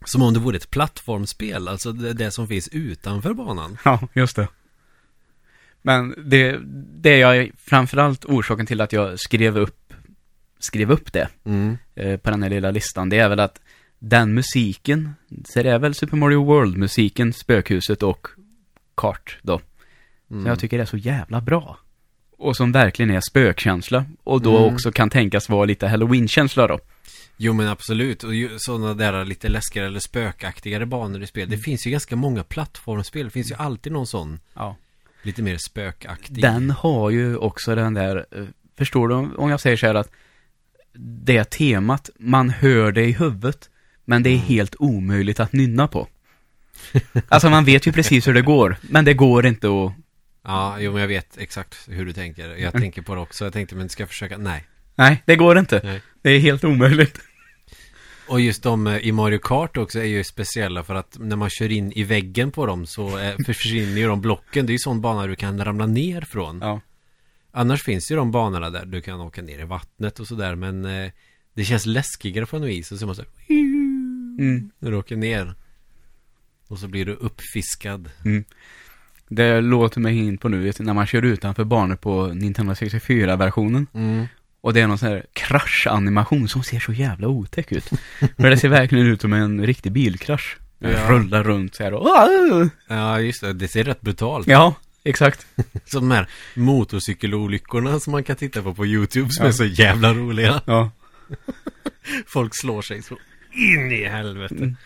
[0.04, 1.68] som om det vore ett plattformsspel.
[1.68, 3.78] Alltså det, det som finns utanför banan.
[3.84, 4.48] Ja, just det.
[5.82, 6.58] Men det,
[7.02, 9.92] det är framförallt orsaken till att jag skrev upp,
[10.58, 11.78] skrev upp det Mm.
[11.94, 13.08] eh, på den här lilla listan.
[13.08, 13.60] Det är väl att
[14.08, 15.14] den musiken,
[15.48, 18.26] så det är väl Super Mario World-musiken, Spökhuset och
[18.96, 19.52] Kart då.
[19.52, 20.42] Mm.
[20.42, 21.78] Som jag tycker är så jävla bra.
[22.38, 24.04] Och som verkligen är spökkänsla.
[24.24, 24.74] Och då Mm.
[24.74, 26.78] också kan tänkas vara lite halloween-känsla då.
[27.36, 28.24] Jo men absolut.
[28.24, 31.50] Och sådana där lite läskigare eller spökaktigare banor i spel.
[31.50, 33.24] Det finns ju ganska många plattformsspel.
[33.24, 34.76] Det finns ju alltid någon sån Ja.
[35.22, 36.42] lite mer spökaktig.
[36.42, 38.44] Den har ju också den där, eh,
[38.78, 40.10] förstår du om jag säger så här att
[41.24, 43.70] det temat, man hör det i huvudet,
[44.04, 44.46] men det är Mm.
[44.46, 46.08] helt omöjligt att nynna på.
[47.28, 49.92] Alltså man vet ju precis hur det går, men det går inte att...
[50.44, 52.56] Ja, jo men jag vet exakt hur du tänker.
[52.56, 53.44] Jag tänker på det också.
[53.44, 54.38] Jag tänkte, men ska jag försöka?
[54.38, 54.64] Nej.
[54.94, 55.80] Nej, det går inte.
[55.84, 56.00] Nej.
[56.22, 57.18] Det är helt omöjligt.
[58.28, 61.50] Och just de eh, i Mario Kart också är ju speciella för att när man
[61.50, 64.66] kör in i väggen på dem så eh, försvinner ju de blocken.
[64.66, 66.58] Det är ju sån bana du kan ramla ner från.
[66.62, 66.80] Ja.
[67.52, 70.84] Annars finns ju de banorna där du kan åka ner i vattnet och sådär men
[70.84, 71.10] eh,
[71.54, 72.92] det känns läskigare på något vis.
[72.92, 73.30] Och så man så här,
[74.38, 74.70] Mm.
[74.78, 75.54] när du åker ner.
[76.68, 78.10] Och så blir du uppfiskad.
[79.28, 83.86] Det låter mig in på nu, vet när man kör utanför banor på Nintendo 64-versionen.
[83.94, 84.26] Mm.
[84.60, 87.84] Och det är någon sån här kraschanimation som ser så jävla otäck ut.
[88.36, 90.56] För det ser verkligen ut som en riktig bilkrasch.
[90.78, 91.10] Ja.
[91.10, 92.68] Rullar runt så här och...
[92.88, 93.52] Ja, just det.
[93.52, 94.74] Det ser rätt brutalt Ja,
[95.04, 95.46] exakt.
[95.84, 99.48] Som de här motorcykelolyckorna som man kan titta på på YouTube som Ja.
[99.48, 100.62] är så jävla roliga.
[100.66, 100.90] Ja.
[102.26, 103.18] Folk slår sig så
[103.54, 104.54] in i helvete.
[104.54, 104.76] Mm.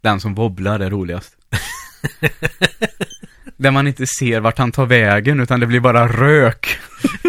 [0.00, 1.36] Den som wobblar är roligast.
[3.56, 6.78] Där man inte ser vart han tar vägen, utan det blir bara rök.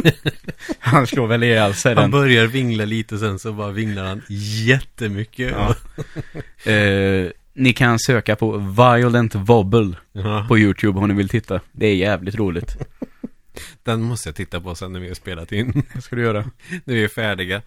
[0.80, 2.11] han slår väl ihjäl sig Han den.
[2.11, 4.22] börjar vingla lite sen så bara vinglar han
[4.68, 5.51] jättemycket.
[5.55, 5.76] Ja.
[6.72, 10.45] Eh, ni kan söka på Violent Wobble Ja.
[10.47, 11.61] på YouTube om ni vill titta.
[11.72, 12.78] Det är jävligt roligt.
[13.84, 15.84] Den måste jag titta på sen när vi har spelat in.
[15.93, 16.45] Det ska du göra.
[16.84, 17.61] när vi är färdiga.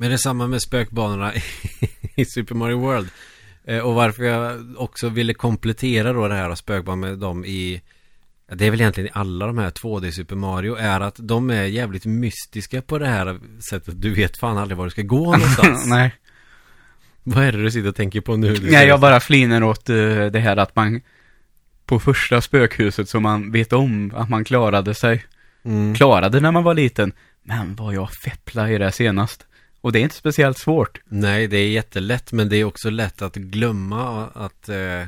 [0.00, 1.32] Men det är samma med spökbanorna
[2.16, 3.08] i Super Mario World.
[3.64, 7.82] Eh, och varför jag också ville komplettera då det här spökbanan med dem i
[8.52, 11.64] det är väl egentligen i alla de här 2D Super Mario är att de är
[11.64, 13.38] jävligt mystiska på det här
[13.70, 14.02] sättet.
[14.02, 15.86] Du vet fan aldrig var du ska gå någonstans.
[15.86, 16.14] Nej.
[17.22, 18.56] Vad är det du sitter och tänker på nu?
[18.62, 19.96] Nej, jag bara fliner åt eh,
[20.26, 21.00] det här att man
[21.86, 25.24] på första spökhuset så man vet om att man klarade sig.
[25.64, 25.94] mm.
[25.94, 27.12] Klarade när man var liten.
[27.42, 29.46] Men vad jag feppla i det senast.
[29.80, 31.00] Och det är inte speciellt svårt.
[31.08, 35.02] Nej, det är jättelätt men det är också lätt att glömma att eh,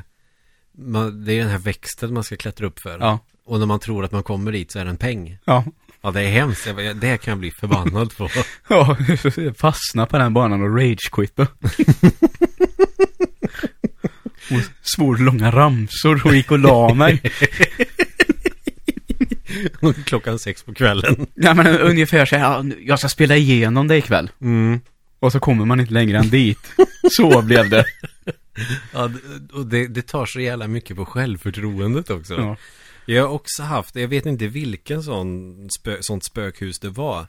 [0.77, 2.99] man, det är den här växten man ska klättra upp för.
[2.99, 3.19] Ja.
[3.45, 5.37] Och när man tror att man kommer dit så är det en peng.
[5.45, 5.63] Ja.
[6.01, 6.67] Ja, det är hemskt.
[6.67, 8.29] Jag Det kan jag bli förbannad på.
[8.67, 8.97] Ja,
[9.57, 11.41] fastna på den banan och rage-quitta.
[14.51, 17.21] och svor långa ramsor och gick och la mig.
[20.05, 21.27] Klockan sex på kvällen.
[21.33, 24.31] Ja, men ungefär så här, jag ska spela igenom det ikväll.
[24.41, 24.79] Mm.
[25.19, 26.73] Och så kommer man inte längre än dit.
[27.11, 27.85] Så blev det.
[28.93, 29.09] Ja,
[29.53, 32.33] och det, det tar så jävla mycket på självförtroendet också.
[32.33, 32.57] Ja.
[33.05, 37.25] Jag har också haft, jag vet inte vilken sån spö, sånt spökhus det var.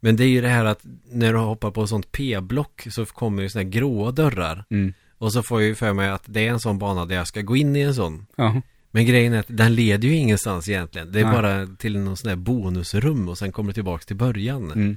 [0.00, 0.80] Men det är ju det här att
[1.10, 4.64] när du hoppar på sånt P-block så kommer ju såna här gråa dörrar.
[4.70, 4.92] Mm.
[5.18, 7.26] Och så får jag ju för mig att det är en sån bana där jag
[7.26, 8.26] ska gå in i en sån.
[8.36, 8.62] Ja.
[8.90, 11.12] Men grejen är att den leder ju ingenstans egentligen.
[11.12, 11.32] Det är Nej.
[11.32, 14.70] bara till någon sån här bonusrum och sen kommer du tillbaks till början.
[14.70, 14.96] Mm.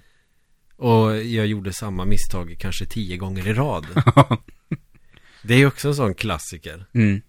[0.75, 3.87] Och jag gjorde samma misstag kanske tio gånger i rad.
[5.43, 6.85] det är ju också en sån klassiker.
[6.93, 7.21] mm.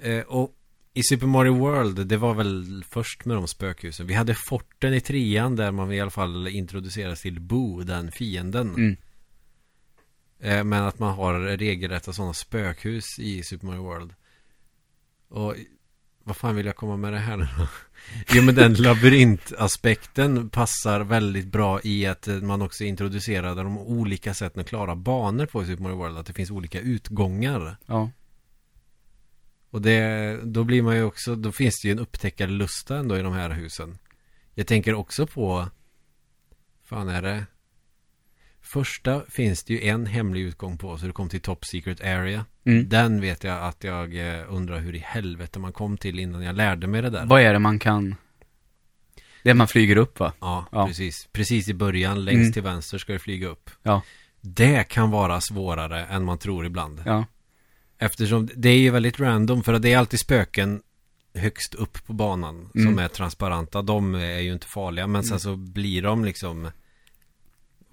[0.00, 0.52] Eh, och
[0.94, 4.06] i Super Mario World, det var väl först med de spökhusen.
[4.06, 8.74] Vi hade forten i trean där man i alla fall introduceras till Boo, den fienden.
[8.74, 8.96] Mm.
[10.40, 14.14] Eh, men att man har regelrätta sådana spökhus i Super Mario World.
[15.36, 15.54] Och
[16.24, 17.46] vad fan vill jag komma med det här nu?
[18.32, 24.60] Jo men den labyrintaspekten passar väldigt bra i att man också introducerade de olika sätten
[24.60, 26.18] att klara banor på i Super Mario World.
[26.18, 27.76] Att det finns olika utgångar.
[27.86, 28.10] Ja.
[29.70, 33.22] Och det, då blir man ju också, då finns det ju en upptäckarlusta ändå i
[33.22, 33.98] de här husen.
[34.54, 35.68] Jag tänker också på,
[36.84, 37.46] fan är det?
[38.66, 42.44] Första finns det ju en hemlig utgång på, så du kom till Top Secret Area.
[42.64, 42.88] Mm.
[42.88, 46.56] Den vet jag att jag eh, undrar hur i helvete man kom till innan jag
[46.56, 47.26] lärde mig det där.
[47.26, 48.14] Vad är det man kan...
[49.42, 50.32] Det är man flyger upp va?
[50.40, 50.86] Ja, Ja.
[50.86, 51.28] precis.
[51.32, 52.52] Precis i början, längst Mm.
[52.52, 53.70] till vänster ska du flyga upp.
[53.82, 54.02] Ja.
[54.40, 57.02] Det kan vara svårare än man tror ibland.
[57.06, 57.24] Ja.
[57.98, 60.82] Eftersom det är ju väldigt random för att det är alltid spöken
[61.34, 62.98] högst upp på banan som Mm.
[62.98, 63.82] är transparenta.
[63.82, 66.70] De är ju inte farliga men sen så blir de liksom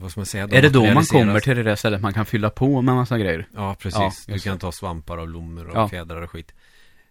[0.03, 0.47] vad ska man säga?
[0.47, 2.95] De är det då man kommer till det där stället man kan fylla på med
[2.95, 3.47] massa grejer?
[3.53, 4.25] Ja, precis.
[4.27, 5.89] Ja, du kan ta svampar och blommor och Ja.
[5.89, 6.53] fjädrar och skit.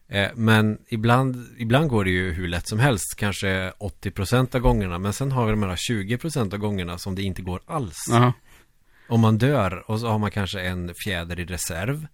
[0.09, 3.15] Eh, men ibland, ibland går det ju hur lätt som helst.
[3.17, 4.99] Kanske 80% av gångerna.
[4.99, 8.05] Men sen har vi de här 20% av gångerna som det inte går alls.
[8.11, 8.33] Ja.
[9.09, 12.07] Om man dör och så har man kanske en fjäder i reserv.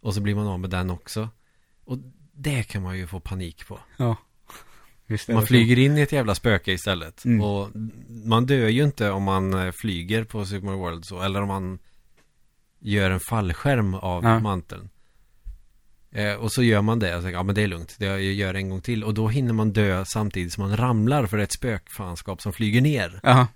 [0.00, 1.28] Och så blir man av med den också.
[1.84, 1.98] Och
[2.32, 3.80] det kan man ju få panik på.
[3.96, 4.16] Ja.
[5.08, 5.42] Man så.
[5.42, 7.24] flyger in i ett jävla spöke istället.
[7.24, 7.40] Mm.
[7.40, 7.70] Och
[8.08, 11.22] man dör ju inte om man eh, flyger på Super Mario World så.
[11.22, 11.78] Eller om man
[12.80, 14.40] gör en fallskärm av Ja.
[14.40, 14.88] manteln.
[16.10, 17.08] Eh, och så gör man det.
[17.08, 17.96] Jag tänker, ja men det är lugnt.
[17.98, 19.04] Det jag gör en gång till.
[19.04, 21.26] Och då hinner man dö samtidigt som man ramlar.
[21.26, 23.20] För ett spökfanskap som flyger ner.
[23.22, 23.46] Ja.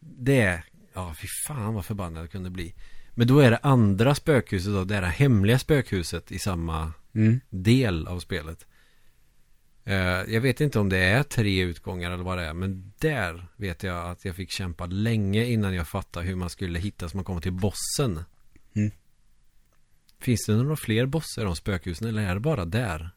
[0.00, 0.62] Det,
[0.94, 2.74] ja fy fan vad förbannad jag kunde bli.
[3.14, 7.40] Men då är det andra spökhuset då, det är det hemliga spökhuset i samma Mm.
[7.50, 8.66] del av spelet.
[9.84, 9.94] Eh,
[10.34, 13.82] jag vet inte om det är tre utgångar eller vad det är, men där vet
[13.82, 17.24] jag att jag fick kämpa länge innan jag fattade hur man skulle hitta så man
[17.24, 18.24] kommer till bossen.
[18.74, 18.90] Mm.
[20.20, 23.10] Finns det några fler bossar om spökhusen eller är det bara där?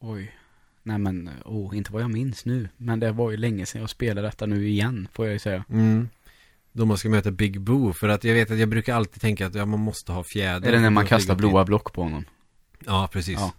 [0.00, 0.34] Oj.
[0.82, 2.68] Nej men, oh, inte vad jag minns nu.
[2.76, 5.64] Men det var ju länge sedan jag spelade detta nu igen, får jag ju säga.
[5.70, 6.08] Mm.
[6.72, 9.46] Då man ska möta Big Boo, för att jag vet att jag brukar alltid tänka
[9.46, 10.68] att ja, man måste ha fjäder.
[10.68, 12.24] Är det när man kastar blåa block på honom?
[12.86, 13.38] Ja, precis.
[13.38, 13.52] Ja.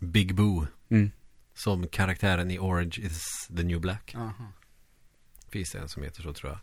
[0.00, 0.66] Big Boo.
[0.90, 1.10] Mm.
[1.54, 4.14] Som karaktären i Orange is the New Black.
[4.14, 4.52] Aha.
[5.48, 6.58] Finns det en som heter så tror jag.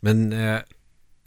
[0.00, 0.60] Men eh,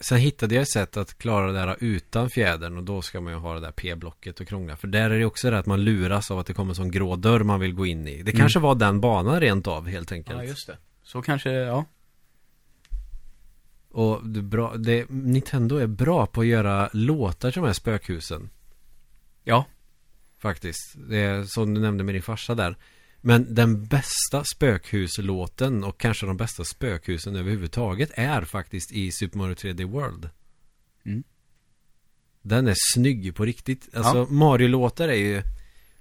[0.00, 3.32] sen hittade jag ett sätt att klara det här utan fjädern och då ska man
[3.32, 4.76] ju ha det där P-blocket och krångla.
[4.76, 6.90] För där är det också det att man luras av att det kommer en sån
[6.90, 8.22] grå dörr man vill gå in i.
[8.22, 8.40] Det Mm.
[8.40, 10.38] kanske var den banan rent av helt enkelt.
[10.38, 10.78] Ja, just det.
[11.02, 11.84] Så kanske, ja.
[13.90, 18.50] Och det bra, det, Nintendo är bra på att göra låtar till de här spökhusen.
[19.44, 19.64] Ja.
[20.38, 20.94] Faktiskt.
[21.08, 22.76] Det är som du nämnde med din farsa där.
[23.20, 29.54] Men den bästa spökhuslåten och kanske de bästa spökhusen överhuvudtaget är faktiskt i Super Mario
[29.54, 30.30] 3D World.
[31.04, 31.24] Mm.
[32.42, 33.88] Den är snygg på riktigt.
[33.94, 34.26] Alltså Ja.
[34.30, 35.42] Mario-låtar är ju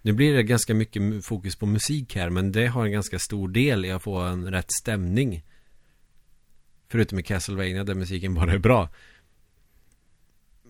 [0.02, 3.48] Nu blir det ganska mycket fokus på musik här men det har en ganska stor
[3.48, 5.44] del i att få en rätt stämning.
[6.90, 8.90] Förutom i Castlevania där musiken bara är bra.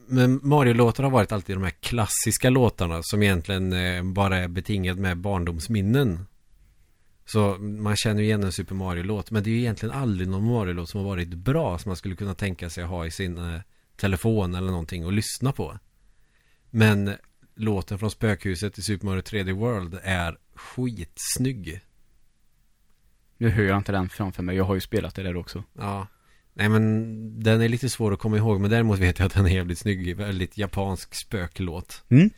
[0.07, 4.97] Men Mario-låtar har varit alltid de här klassiska låtarna som egentligen eh, bara är betingad
[4.97, 6.25] med barndomsminnen.
[7.25, 10.51] Så man känner ju igen en Super Mario-låt men det är ju egentligen aldrig någon
[10.51, 13.61] Mario-låt som har varit bra som man skulle kunna tänka sig ha i sin eh,
[13.95, 15.79] telefon eller någonting och lyssna på.
[16.69, 17.15] Men
[17.55, 21.81] låten från spökhuset i Super Mario 3D World är skitsnygg.
[23.37, 24.55] Nu hör jag inte den framför mig.
[24.55, 25.63] Jag har ju spelat det där också.
[25.73, 26.07] Ja.
[26.59, 29.45] Nej men den är lite svår att komma ihåg men däremot vet jag att den
[29.45, 30.15] är jävligt snygg.
[30.17, 32.03] Väldigt japansk spöklåt.
[32.09, 32.29] Mm.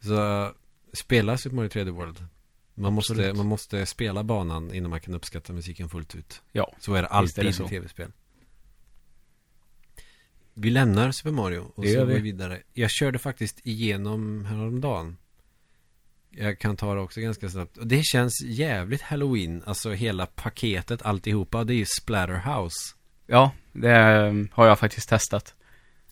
[0.00, 0.50] Så
[0.92, 2.24] spela Super Mario 3D World.
[2.74, 3.36] Man måste, Absolut.
[3.36, 6.42] man måste spela banan innan man kan uppskatta musiken fullt ut.
[6.52, 6.72] Ja.
[6.78, 8.12] Så är det alltid i tv-spel.
[10.54, 12.20] Vi lämnar Super Mario och Det så går vi vi.
[12.20, 12.62] vidare.
[12.72, 15.16] Jag körde faktiskt igenom häromdagen.
[16.30, 17.76] Jag kan ta det också ganska snabbt.
[17.76, 19.62] Och det känns jävligt halloween.
[19.66, 21.64] Alltså hela paketet, alltihopa.
[21.64, 22.94] Det är ju Splatterhouse.
[23.30, 25.54] Ja, det eh, har jag faktiskt testat.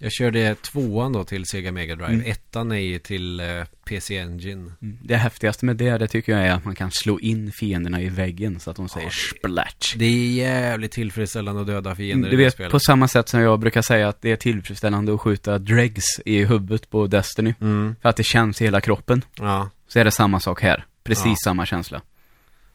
[0.00, 2.12] Jag körde tvåan då till Sega Mega Drive.
[2.12, 2.26] Mm.
[2.30, 3.46] Ettan är ju till eh,
[3.84, 4.72] PC Engine.
[4.80, 8.08] Det häftigaste med det, det tycker jag är att man kan slå in fienderna i
[8.08, 9.94] väggen så att de säger Ja, splatch.
[9.96, 12.72] Det är jävligt tillfredsställande att döda fiender Du i det vet, spelet.
[12.72, 16.44] på samma sätt som jag brukar säga att det är tillfredsställande att skjuta dregs i
[16.44, 17.54] huvudet på Destiny.
[17.60, 19.24] Mm, För att det känns i hela kroppen.
[19.38, 19.70] ja.
[19.88, 20.84] Så är det samma sak här.
[21.04, 21.36] Precis Ja.
[21.44, 22.02] samma känsla.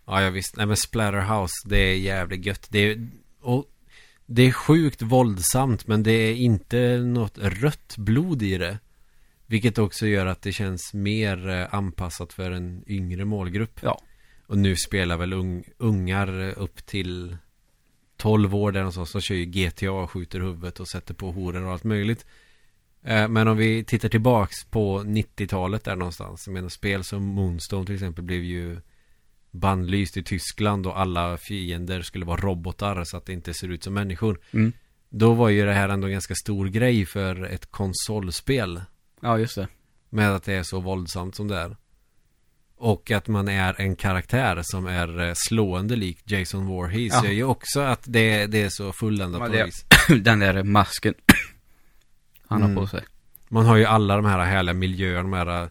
[0.08, 0.56] Ja, jag visst.
[0.58, 2.68] Nej men Splatterhouse, det är jävligt gött.
[2.70, 3.08] Det är,
[3.42, 3.66] och
[4.26, 8.80] det är sjukt våldsamt, men det är inte något rött blod i det.
[9.46, 13.80] Vilket också gör att det känns mer eh, anpassat för en yngre målgrupp.
[13.84, 14.02] Ja.
[14.48, 17.38] Och nu spelar väl ung, ungar eh, upp till
[18.18, 19.10] 12 år där någonstans.
[19.10, 22.26] som kör ju GTA och skjuter huvudet och sätter på horor och allt möjligt.
[23.04, 26.48] Eh, Men om vi tittar tillbaks på 90-talet där någonstans.
[26.48, 28.78] Jag menar spel som Moonstone till exempel blev ju
[29.54, 33.84] bannlyst i Tyskland och alla fiender skulle vara robotar så att det inte ser ut
[33.84, 34.40] som människor.
[34.52, 34.74] Mm.
[35.10, 38.82] Då var ju det här ändå en ganska stor grej för ett konsolspel.
[39.22, 39.68] Ja, just det.
[40.10, 41.78] Med att det är så våldsamt som det är.
[42.78, 47.14] Och att man är en karaktär som är eh, slående lik Jason Voorhees.
[47.14, 47.26] Ja.
[47.26, 49.86] Gör ju också att det, det är så fulländat Ja, på vis.
[50.24, 51.14] Den där masken
[52.48, 52.76] han Mm.
[52.76, 53.04] har på sig.
[53.50, 55.70] Man har ju alla de här härliga miljöerna, de här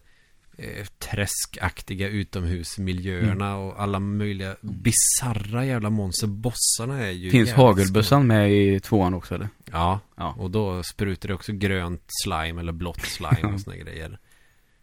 [0.57, 6.27] eh, träskaktiga utomhusmiljöerna och alla möjliga bisarra jävla monster.
[6.27, 9.49] Bossarna är ju Finns hagelbössan med i tvåan också eller?
[9.71, 10.35] Ja, Ja.
[10.37, 14.19] och då sprutar det också grönt slime eller blått slime och såna grejer.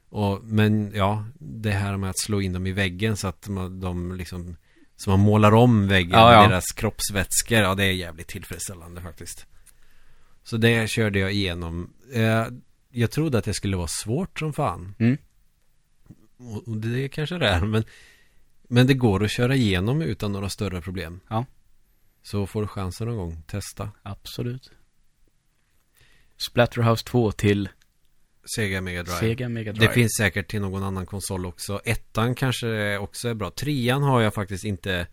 [0.08, 3.80] Och, men ja, det här med att slå in dem i väggen så att man,
[3.80, 4.56] de liksom
[4.96, 6.48] Så man målar om väggen Ja, med ja.
[6.48, 9.46] deras kroppsvätskor Ja, det är jävligt tillfredsställande faktiskt
[10.44, 12.44] Så det körde jag igenom eh,
[12.90, 15.16] Jag trodde att det skulle vara svårt som fan Mm.
[16.40, 17.84] Och det kanske det är men
[18.62, 21.46] Men det går att köra igenom utan några större problem Ja.
[22.22, 24.70] Så får du chansen någon gång, testa Absolut.
[26.36, 27.68] Splatterhouse 2 till
[28.56, 29.86] Sega Mega Drive Sega Mega Drive.
[29.86, 34.20] Det finns säkert till någon annan konsol också Ettan kanske också är bra Trean har
[34.20, 35.06] jag faktiskt inte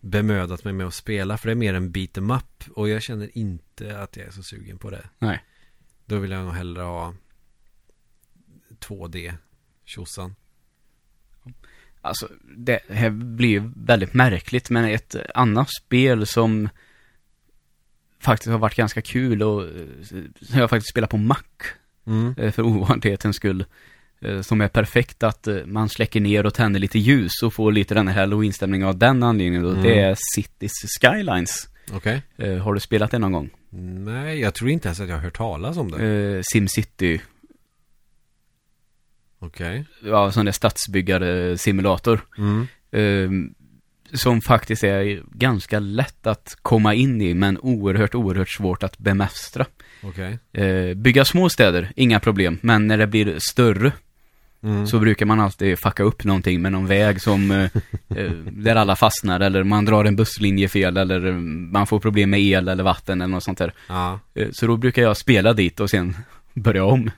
[0.00, 3.02] Bemödat mig med att spela För det är mer en beat em up Och jag
[3.02, 5.44] känner inte att jag är så sugen på det Nej.
[6.06, 7.14] Då vill jag nog hellre ha
[8.80, 9.34] 2D
[9.84, 10.34] Tjosan
[12.02, 16.68] Alltså, det här blir ju väldigt märkligt, men ett annat spel som
[18.20, 19.68] faktiskt har varit ganska kul och eh,
[20.40, 21.36] som jag faktiskt spelar på Mac
[22.06, 22.34] Mm.
[22.38, 23.64] eh, för ovanlighetens skull.
[24.20, 27.94] eh, Som är perfekt att man släcker ner och tänder lite ljus och får lite
[27.94, 29.64] den här halloween-stämningen av den anledningen.
[29.64, 29.82] Och Mm.
[29.82, 31.68] Det är Cities Skylines.
[31.92, 32.22] Okej.
[32.36, 33.50] Eh, Har du spelat det någon gång?
[34.04, 36.42] Nej, jag tror inte ens att jag har hört talas om det.
[36.52, 37.20] SimCity,
[39.38, 39.84] Okej.
[40.04, 42.20] ja sån där stadsbyggare-simulator.
[42.38, 42.66] Mm.
[42.90, 43.30] eh,
[44.18, 49.66] Som faktiskt är ganska lätt att komma in i men oerhört, oerhört svårt att bemästra.
[50.02, 50.38] Okej.
[50.52, 52.58] Eh, Bygga små städer, inga problem.
[52.62, 53.92] Men när det blir större
[54.62, 54.86] Mm.
[54.86, 57.64] så brukar man alltid fucka upp någonting med någon väg som eh,
[58.16, 61.34] eh, där alla fastnar eller man drar en busslinje fel eller eh,
[61.72, 63.72] man får problem med el eller vatten eller något sånt där.
[63.88, 64.20] Ja.
[64.34, 66.16] Eh, så då brukar jag spela dit och sen
[66.54, 67.10] börja om.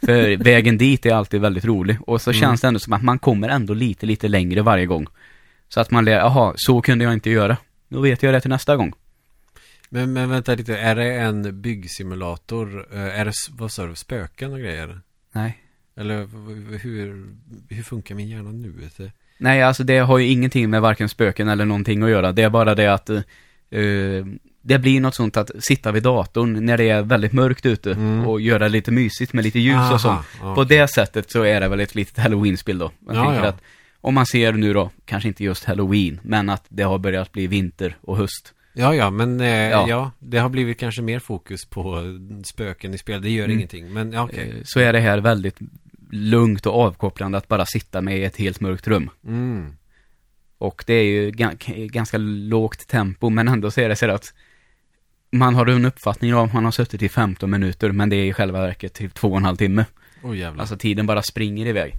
[0.00, 2.40] För vägen dit är alltid väldigt rolig och så Mm.
[2.40, 5.06] känns det ändå som att man kommer ändå lite, lite längre varje gång.
[5.68, 7.56] Så att man lär, jaha, så kunde jag inte göra.
[7.88, 8.92] Då vet jag det till nästa gång.
[9.90, 12.86] Men, men vänta lite, är det en byggsimulator?
[12.92, 15.00] Eh, Är det, vad sa du, spöken och grejer?
[15.32, 15.58] Nej.
[15.96, 16.26] Eller
[16.78, 17.26] hur,
[17.68, 18.74] hur funkar min hjärna nu?
[18.96, 19.10] Du?
[19.38, 22.32] Nej, alltså det har ju ingenting med varken spöken eller någonting att göra.
[22.32, 23.20] Det är bara det att eh,
[24.62, 28.26] det blir något sånt att sitta vid datorn när det är väldigt mörkt ute Mm.
[28.26, 30.26] och göra lite mysigt med lite ljus Aha, och sånt.
[30.40, 30.54] ja.
[30.54, 32.90] På det sättet så är det väl ett litet halloween-spel då.
[33.06, 33.48] Jag Ja, tänker ja.
[33.48, 33.60] att
[34.00, 37.46] om man ser nu då, kanske inte just halloween, men att det har börjat bli
[37.46, 38.54] vinter och höst.
[38.74, 39.86] Ja, ja, men eh, ja.
[39.88, 40.10] Ja.
[40.18, 42.02] det har blivit kanske mer fokus på
[42.44, 43.22] spöken i spel.
[43.22, 43.56] Det gör Mm.
[43.56, 43.92] ingenting.
[43.92, 44.48] Men ja, okej.
[44.56, 45.58] Eh, Så är det här väldigt
[46.10, 49.10] lugnt och avkopplande att bara sitta med i ett helt mörkt rum.
[49.26, 49.72] Mm.
[50.58, 54.34] Och det är ju ga- ganska lågt tempo, men ändå så är det så att
[55.30, 58.32] man har en uppfattning om man har suttit i 15 minuter, men det är i
[58.32, 59.84] själva verket typ två och en halv timme.
[60.34, 60.60] Jävlar.
[60.60, 61.94] Alltså tiden bara springer iväg.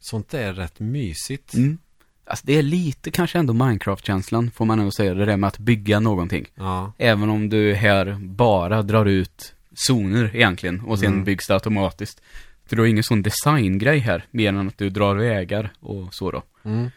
[0.00, 1.54] Sånt är rätt mysigt.
[1.54, 1.78] Mm.
[2.24, 5.58] Alltså det är lite kanske ändå Minecraft-känslan, får man nog säga, det där med att
[5.58, 6.46] bygga någonting.
[6.54, 6.92] Ja.
[6.98, 11.24] Även om du här bara drar ut zoner egentligen, och sen Mm.
[11.24, 12.22] byggs det automatiskt.
[12.66, 16.30] För du har ingen sån designgrej här, mer än att du drar vägar och så
[16.30, 16.42] då.
[16.64, 16.90] Mm.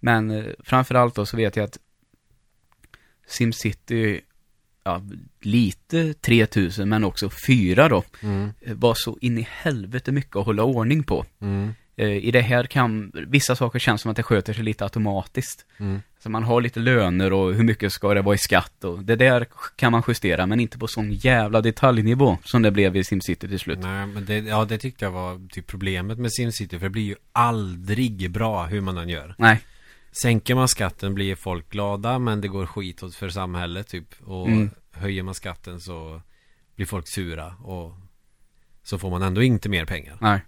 [0.00, 1.78] Men eh, framförallt då så vet jag att
[3.26, 4.20] SimCity,
[4.84, 5.02] ja,
[5.40, 8.50] lite 3000 men också 4 då, Mm.
[8.60, 11.24] eh, var så in i helvete mycket att hålla ordning på.
[11.40, 11.74] Mm.
[11.96, 15.66] Eh, I det här kan, vissa saker känns som att det sköter sig lite automatiskt.
[15.78, 16.00] Mm.
[16.22, 19.16] Så man har lite löner och hur mycket ska det vara i skatt och det
[19.16, 19.46] där
[19.76, 23.58] kan man justera men inte på sån jävla detaljnivå som det blev i SimCity till
[23.58, 23.78] slut.
[23.82, 26.78] Nej, men det, ja, det tyckte jag var typ problemet med SimCity.
[26.78, 29.34] För det blir ju aldrig bra hur man än gör.
[29.38, 29.60] Nej,
[30.22, 34.14] Sänker man skatten blir folk glada men det går skit åt för samhället typ.
[34.24, 34.70] Och Mm.
[34.92, 36.20] höjer man skatten så
[36.76, 37.92] blir folk sura och
[38.82, 40.18] så får man ändå inte mer pengar.
[40.20, 40.40] nej.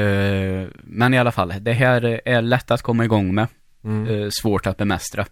[0.00, 3.48] Eh, men i alla fall, det här är lätt att komma igång med.
[3.84, 4.06] Mm.
[4.06, 5.26] eh, svårt att bemästra.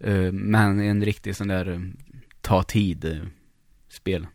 [0.00, 1.80] Eh, men en riktig sån där eh,
[2.40, 3.18] ta tid eh,
[3.88, 4.26] spel.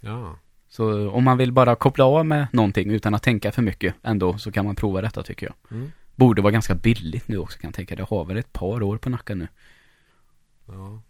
[0.00, 0.38] Ja.
[0.68, 3.94] Så eh, om man vill bara koppla av med någonting utan att tänka för mycket
[4.02, 5.76] ändå så kan man prova detta tycker jag.
[5.76, 5.92] Mm.
[6.20, 7.96] Borde vara ganska billigt nu också kan jag tänka.
[7.96, 9.48] Det har väl ett par år på nacken nu.
[10.66, 11.02] ja.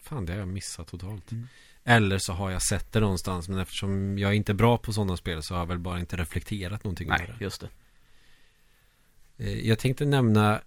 [0.00, 1.32] Fan, det har jag missat totalt.
[1.32, 1.48] Mm.
[1.84, 5.16] Eller så har jag sett det någonstans men eftersom jag är inte bra på sådana
[5.16, 7.44] spel så har jag väl bara inte reflekterat någonting Nej, över det.
[7.44, 7.68] just det.
[9.44, 10.60] Eh, Jag tänkte nämna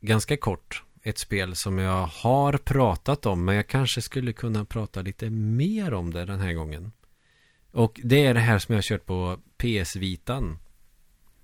[0.00, 5.02] ganska kort ett spel som jag har pratat om men jag kanske skulle kunna prata
[5.02, 6.92] lite mer om det den här gången.
[7.70, 10.58] Och det är det här som jag har kört på PS Vitan.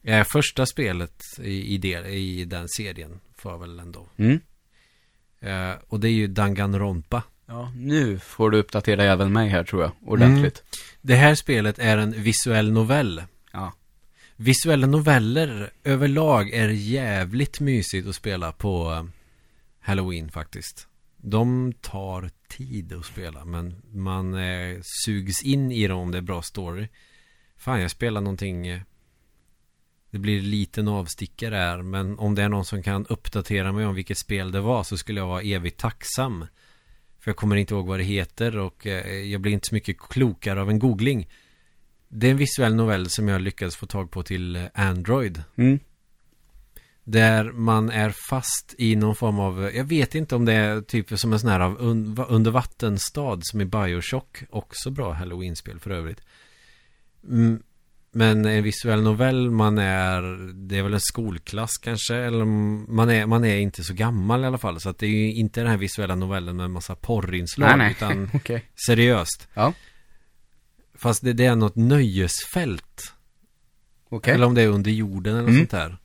[0.03, 4.07] Eh, första spelet i, i, del, i den serien får jag väl ändå.
[4.17, 4.41] Mm.
[5.41, 7.23] Eh, och det är ju Danganronpa.
[7.47, 10.65] Ja, nu får du uppdatera även mig här tror jag, ordentligt.
[11.01, 13.23] Det här spelet är en visuell novell.
[13.53, 13.73] Ja.
[14.37, 19.05] Visuella noveller överlag är jävligt mysigt att spela på eh,
[19.81, 20.87] Halloween faktiskt.
[21.17, 26.23] De tar tid att spela men man eh, sugs in i dem om det är
[26.23, 26.89] bra story.
[27.57, 28.81] Fan, jag spelar någonting eh,
[30.13, 33.87] Det blir en liten avstickare här men om det är någon som kan uppdatera mig
[33.87, 36.47] om vilket spel det var så skulle jag vara evigt tacksam.
[37.21, 39.99] För jag kommer inte ihåg vad det heter och eh, jag blir inte så mycket
[39.99, 41.29] klokare av en googling.
[42.09, 45.43] Det är en visuell novell som jag lyckades få tag på till Android.
[45.57, 45.79] Mm.
[47.05, 51.19] Där man är fast i någon form av, jag vet inte om det är typ
[51.19, 54.43] som en sån här av un, va- undervattenstad som i Bioshock.
[54.51, 56.21] Också bra Halloween-spel för övrigt.
[57.29, 57.63] Mm,
[58.15, 60.23] men en visuell novell, man är,
[60.69, 62.45] det är väl en skolklass kanske, eller
[62.93, 64.81] man är, man är inte så gammal i alla fall.
[64.81, 67.77] Så att det är ju inte den här visuella novellen med en massa porrinslag, Nej,
[67.79, 67.91] nej.
[67.91, 68.65] utan Okej.
[68.87, 69.49] seriöst.
[69.55, 69.73] Ja.
[70.95, 73.15] Fast det, det är något nöjesfält.
[74.09, 74.35] Okej.
[74.35, 75.57] Eller om det är under jorden eller Mm.
[75.61, 75.97] sånt där.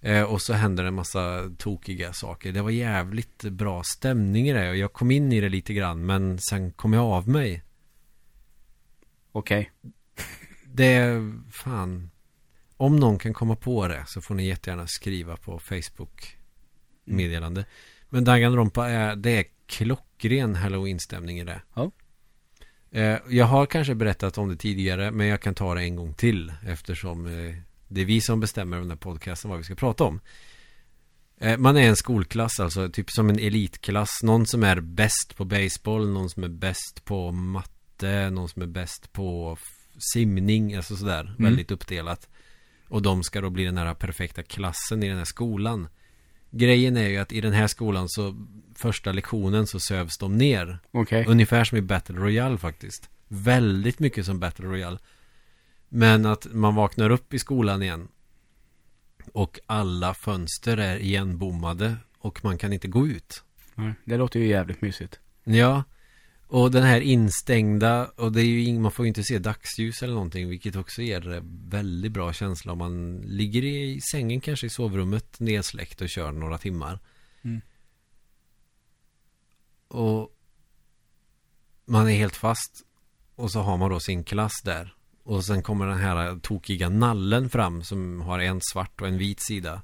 [0.00, 2.52] Eh, och så händer det en massa tokiga saker.
[2.52, 4.70] Det var jävligt bra stämning i det.
[4.70, 6.06] Och jag kom in i det lite grann.
[6.06, 7.62] Men sen kom jag av mig.
[9.32, 9.70] Okej.
[10.76, 12.10] Det är fan.
[12.76, 16.36] Om någon kan komma på det så får ni jättegärna skriva på Facebook
[17.04, 17.64] meddelande.
[18.08, 21.62] Men Danganronpa är, det är klockren halloween-stämning i det.
[21.74, 21.90] Ja.
[22.90, 26.14] Eh, jag har kanske berättat om det tidigare men jag kan ta det en gång
[26.14, 27.54] till eftersom eh,
[27.88, 30.20] det är vi som bestämmer den här podcasten vad vi ska prata om.
[31.38, 34.22] Eh, man är en skolklass alltså, typ som en elitklass.
[34.22, 38.66] Någon som är bäst på baseball, någon som är bäst på matte, någon som är
[38.66, 39.58] bäst på
[39.98, 41.20] simning, alltså sådär.
[41.20, 41.34] Mm.
[41.38, 42.28] Väldigt uppdelat.
[42.88, 45.88] Och de ska då bli den här perfekta klassen i den här skolan.
[46.50, 50.78] Grejen är ju att i den här skolan så första lektionen så sövs de ner.
[50.90, 51.24] Okej.
[51.28, 53.10] Ungefär som i Battle Royale faktiskt.
[53.28, 54.98] Väldigt mycket som Battle Royale.
[55.88, 58.08] Men att man vaknar upp i skolan igen.
[59.32, 61.96] Och alla fönster är igenbommade.
[62.18, 63.42] Och man kan inte gå ut.
[63.74, 65.18] Nej, Det låter ju jävligt mysigt.
[65.44, 65.84] Ja.
[66.46, 68.06] Och den här instängda.
[68.16, 70.48] Och det är ju ing, man får ju inte se dagsljus eller någonting.
[70.48, 72.72] Vilket också ger väldigt bra känsla.
[72.72, 76.98] Om man ligger i sängen kanske i sovrummet nedsläckt och kör några timmar.
[77.42, 77.60] Mm.
[79.88, 80.30] Och
[81.84, 82.82] man är helt fast.
[83.34, 84.94] Och så har man då sin klass där.
[85.22, 89.40] Och sen kommer den här tokiga nallen fram som har en svart och en vit
[89.40, 89.82] sida.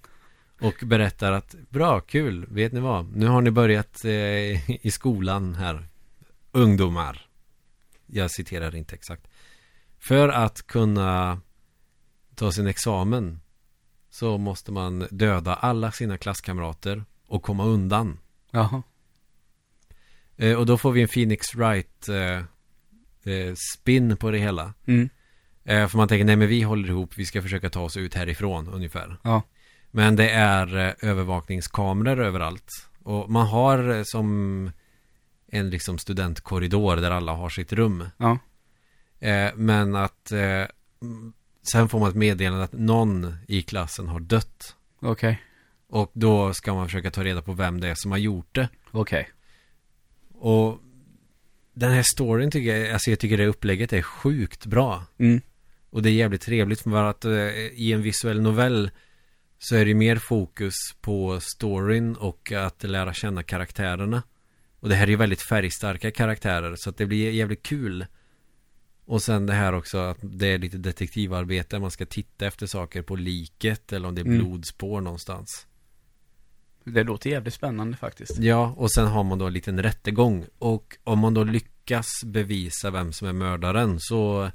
[0.60, 3.16] Och berättar att bra, kul, vet ni vad?
[3.16, 5.89] Nu har ni börjat eh, i skolan här.
[6.52, 7.26] Ungdomar.
[8.06, 9.28] Jag citerar inte exakt.
[9.98, 11.40] För att kunna
[12.34, 13.40] ta sin examen
[14.10, 18.18] så måste man döda alla sina klasskamrater och komma undan.
[18.50, 18.82] Jaha.
[20.36, 22.38] Eh, och då får vi en Phoenix Wright eh,
[23.34, 24.74] eh, spin på det hela.
[24.86, 25.08] Mm.
[25.64, 28.14] Eh, för man tänker, nej men vi håller ihop, vi ska försöka ta oss ut
[28.14, 29.16] härifrån ungefär.
[29.22, 29.42] Ja.
[29.90, 32.70] Men det är övervakningskameror överallt.
[33.02, 34.70] Och man har som
[35.50, 38.08] en liksom studentkorridor där alla har sitt rum.
[38.16, 38.38] Ja.
[39.20, 40.64] Eh, men att eh,
[41.72, 44.76] sen får man ett meddelande att någon i klassen har dött.
[45.00, 45.42] Okej.
[45.88, 48.68] Och då ska man försöka ta reda på vem det är som har gjort det.
[48.90, 49.28] Okej.
[50.34, 50.78] Och
[51.74, 55.04] den här storyn tycker jag, alltså jag tycker det upplägget är sjukt bra.
[55.18, 55.40] Mm.
[55.90, 58.90] Och det är jävligt trevligt för att eh, i en visuell novell
[59.58, 64.22] så är det mer fokus på storyn och att lära känna karaktärerna.
[64.80, 68.06] Och det här är ju väldigt färgstarka karaktärer så att det blir jävligt kul.
[69.04, 71.78] Och sen det här också att det är lite detektivarbete.
[71.78, 74.38] Man ska titta efter saker på liket eller om det är Mm.
[74.38, 75.66] blodspår någonstans.
[76.84, 78.38] Det låter jävligt spännande faktiskt.
[78.38, 80.46] Ja, och sen har man då en liten rättegång.
[80.58, 84.50] Och om man då lyckas bevisa vem som är mördaren så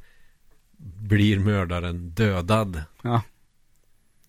[0.78, 3.21] blir mördaren dödad Ja.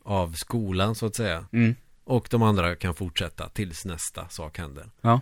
[0.02, 1.46] av skolan så att säga.
[1.52, 1.74] Mm.
[2.04, 4.90] Och de andra kan fortsätta tills nästa sak händer.
[5.00, 5.20] Ja.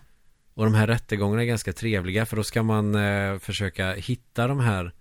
[0.55, 4.61] Och de här rättegångarna är ganska trevliga för då ska man eh, försöka hitta de
[4.61, 4.93] här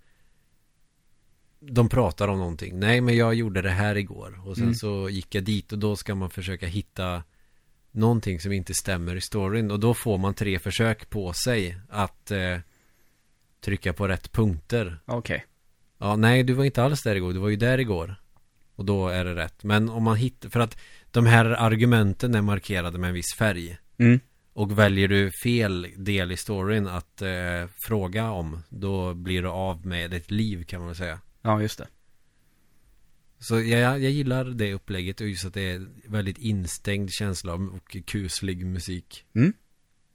[1.60, 2.78] De pratar om någonting.
[2.78, 4.40] Nej men jag gjorde det här igår.
[4.46, 4.74] Och sen Mm.
[4.74, 7.22] så gick jag dit och då ska man försöka hitta
[7.96, 9.70] Någonting som inte stämmer i storyn.
[9.70, 12.58] Och då får man tre försök på sig att eh,
[13.60, 15.00] Trycka på rätt punkter.
[15.04, 15.44] Okej.
[15.98, 17.32] Ja, nej, du var inte alls där igår.
[17.32, 18.16] Du var ju där igår.
[18.74, 19.64] Och då är det rätt.
[19.64, 20.78] Men om man hittar, för att
[21.10, 23.78] de här argumenten är markerade med en viss färg.
[23.98, 24.20] Mm.
[24.56, 27.30] Och väljer du fel del i storyn att eh,
[27.86, 31.20] fråga om, då blir du av med ett liv kan man väl säga.
[31.42, 31.88] Ja, just det.
[33.38, 37.96] Så jag, jag gillar det upplägget och just att det är väldigt instängd känsla och
[38.06, 39.24] kuslig musik.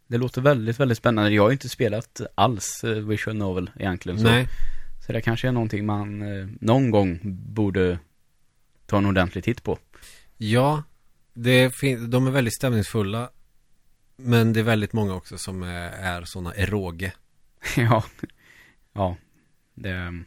[0.07, 1.31] Det låter väldigt, väldigt spännande.
[1.31, 4.19] Jag har inte spelat alls eh, Visual Novel egentligen.
[4.19, 4.47] Så, Nej,
[5.07, 7.19] så det kanske är någonting man eh, någon gång
[7.53, 7.99] borde
[8.85, 9.77] ta en ordentlig titt på.
[10.37, 10.83] ja,
[11.33, 13.29] det fin- de är väldigt stämningsfulla.
[14.21, 17.11] Men det är väldigt många också som är, är sådana eroge.
[17.77, 18.03] ja.
[18.93, 19.15] Ja.
[19.75, 20.23] Det,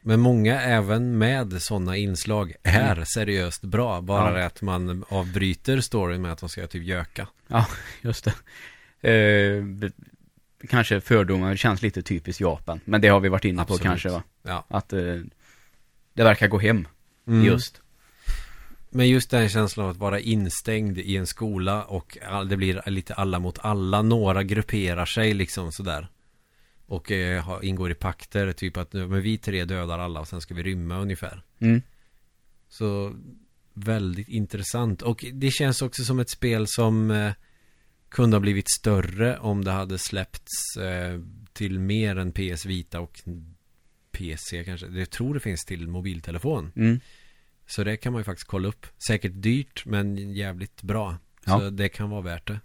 [0.00, 4.00] Men många även med sådana inslag är seriöst bra.
[4.00, 4.36] Bara Ja.
[4.36, 7.28] det att man avbryter storyn med att de ska typ göka.
[8.02, 8.24] just
[9.00, 9.10] det.
[9.10, 9.64] Eh,
[10.68, 12.80] kanske fördomar, känns lite typiskt Japan.
[12.84, 13.82] Men det har vi varit inne på Absolut.
[13.82, 14.22] kanske va?
[14.42, 14.64] Ja.
[14.68, 15.00] Att eh,
[16.14, 16.88] det verkar gå hem
[17.28, 17.44] Mm.
[17.44, 17.80] just.
[18.96, 22.90] Men just den känslan av att vara instängd i en skola och all- det blir
[22.90, 24.02] lite alla mot alla.
[24.02, 26.08] Några grupperar sig liksom sådär.
[26.86, 30.40] Och eh, ingår i pakter, typ att nu, men vi tre dödar alla och sen
[30.40, 31.42] ska vi rymma ungefär.
[31.58, 31.82] Mm.
[32.68, 33.16] Så
[33.74, 35.02] väldigt intressant.
[35.02, 37.32] Och det känns också som ett spel som eh,
[38.08, 41.20] kunde ha blivit större om det hade släppts eh,
[41.52, 43.20] till mer än PS Vita och
[44.12, 44.86] PC kanske.
[44.86, 46.72] Jag tror det finns till mobiltelefon.
[46.76, 47.00] Mm.
[47.66, 48.86] Så det kan man ju faktiskt kolla upp.
[49.08, 51.16] Säkert dyrt men jävligt bra.
[51.44, 51.60] Ja.
[51.60, 52.60] Så det kan vara värt det.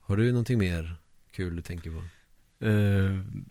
[0.00, 0.96] Har du någonting mer
[1.32, 2.02] kul du tänker på?
[2.60, 3.44] Mm,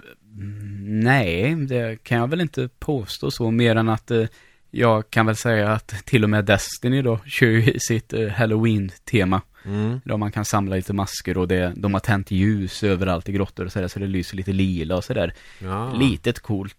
[1.04, 4.26] nej, det kan jag väl inte påstå så mer än att eh,
[4.72, 9.42] jag kan väl säga att till och med Destiny då kör ju sitt eh, Halloween-tema.
[9.66, 10.02] Mm.
[10.06, 13.66] Där man kan samla lite masker och det, de har tänt ljus överallt i grottor
[13.66, 15.34] och sådär så det lyser lite lila och sådär.
[15.60, 15.94] Ja.
[15.94, 16.76] Litet coolt,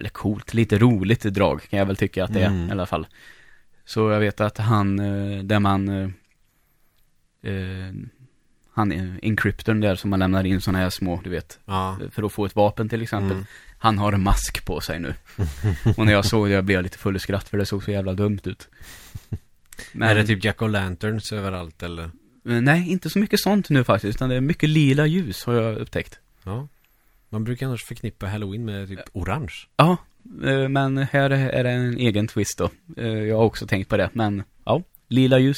[0.00, 2.68] eller coolt, lite roligt drag kan jag väl tycka att det är Mm.
[2.68, 3.06] i alla fall.
[3.84, 6.08] Så jag vet att han, eh, där man, eh,
[7.52, 7.92] eh,
[8.72, 11.98] han är encryptorn där som man lämnar in sådana här små, du vet, Ja.
[12.10, 13.32] för att få ett vapen till exempel.
[13.32, 13.44] Mm.
[13.78, 15.14] Han har mask på sig nu.
[15.96, 17.90] och när jag såg det jag blev lite full i skratt för det såg så
[17.90, 18.68] jävla dumt ut.
[19.92, 22.02] Men, Är det typ Jack Lanterns överallt eller?
[22.04, 22.10] eh,
[22.44, 25.76] Nej, inte så mycket sånt nu faktiskt, utan det är mycket lila ljus har jag
[25.76, 26.18] upptäckt.
[26.42, 26.68] Ja.
[27.28, 29.52] Man brukar annars förknippa Halloween med typ orange.
[29.76, 29.96] Ja,
[30.44, 32.70] eh, men här är det en egen twist då.
[32.96, 35.56] Eh, Jag har också tänkt på det, men ja, lila ljus.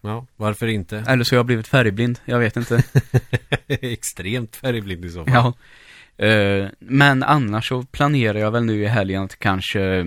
[0.00, 0.98] Ja, varför inte?
[1.08, 2.82] Eller så har jag blivit färgblind, jag vet inte.
[3.68, 5.34] Extremt färgblind i så fall.
[5.34, 5.54] ja.
[6.26, 10.04] Eh, Men annars så planerar jag väl nu i helgen att kanske eh,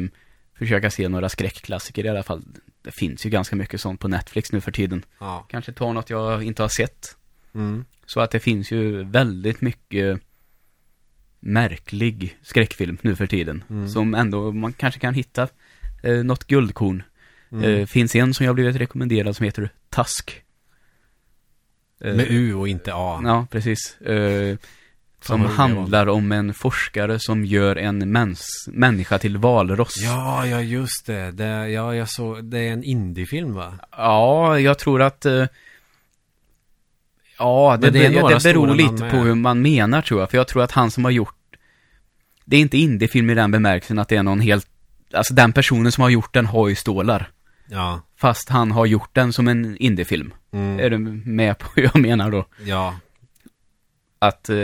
[0.57, 2.41] försöka se några skräckklassiker i alla fall.
[2.82, 5.05] Det finns ju ganska mycket sånt på Netflix nu för tiden.
[5.20, 5.45] Ja.
[5.49, 7.18] Kanske ta något jag inte har sett.
[7.55, 7.86] Mm.
[8.05, 10.20] Så att det finns ju väldigt mycket
[11.43, 13.63] märklig skräckfilm nu för tiden.
[13.69, 13.89] Mm.
[13.89, 15.47] Som ändå man kanske kan hitta
[16.03, 17.03] eh, något guldkorn.
[17.51, 17.63] Mm.
[17.63, 20.41] Eh, finns en som jag blivit rekommenderad som heter Tusk.
[22.01, 23.21] Eh, Med U och inte A.
[23.23, 24.01] Ja, precis.
[24.01, 24.57] Eh,
[25.21, 29.95] som handlar om en forskare som gör en mäns människa till valross.
[30.03, 31.31] Ja, ja just det.
[31.31, 33.73] det ja, jag såg, det är en indiefilm va?
[33.91, 35.25] Ja, jag tror att...
[37.38, 40.31] ja, det, det några det beror lite på hur man menar tror jag.
[40.31, 41.36] För jag tror att han som har gjort...
[42.45, 44.67] Det är inte indiefilm i den bemärkelsen att det är någon helt...
[45.13, 47.31] Alltså den personen som har gjort den har ju stålar.
[47.69, 48.01] Ja.
[48.17, 50.34] Fast han har gjort den som en indiefilm.
[50.51, 50.79] Mm.
[50.79, 52.45] Är du med på hur jag menar då?
[52.65, 52.95] Ja.
[54.19, 54.49] Att...
[54.49, 54.55] eh,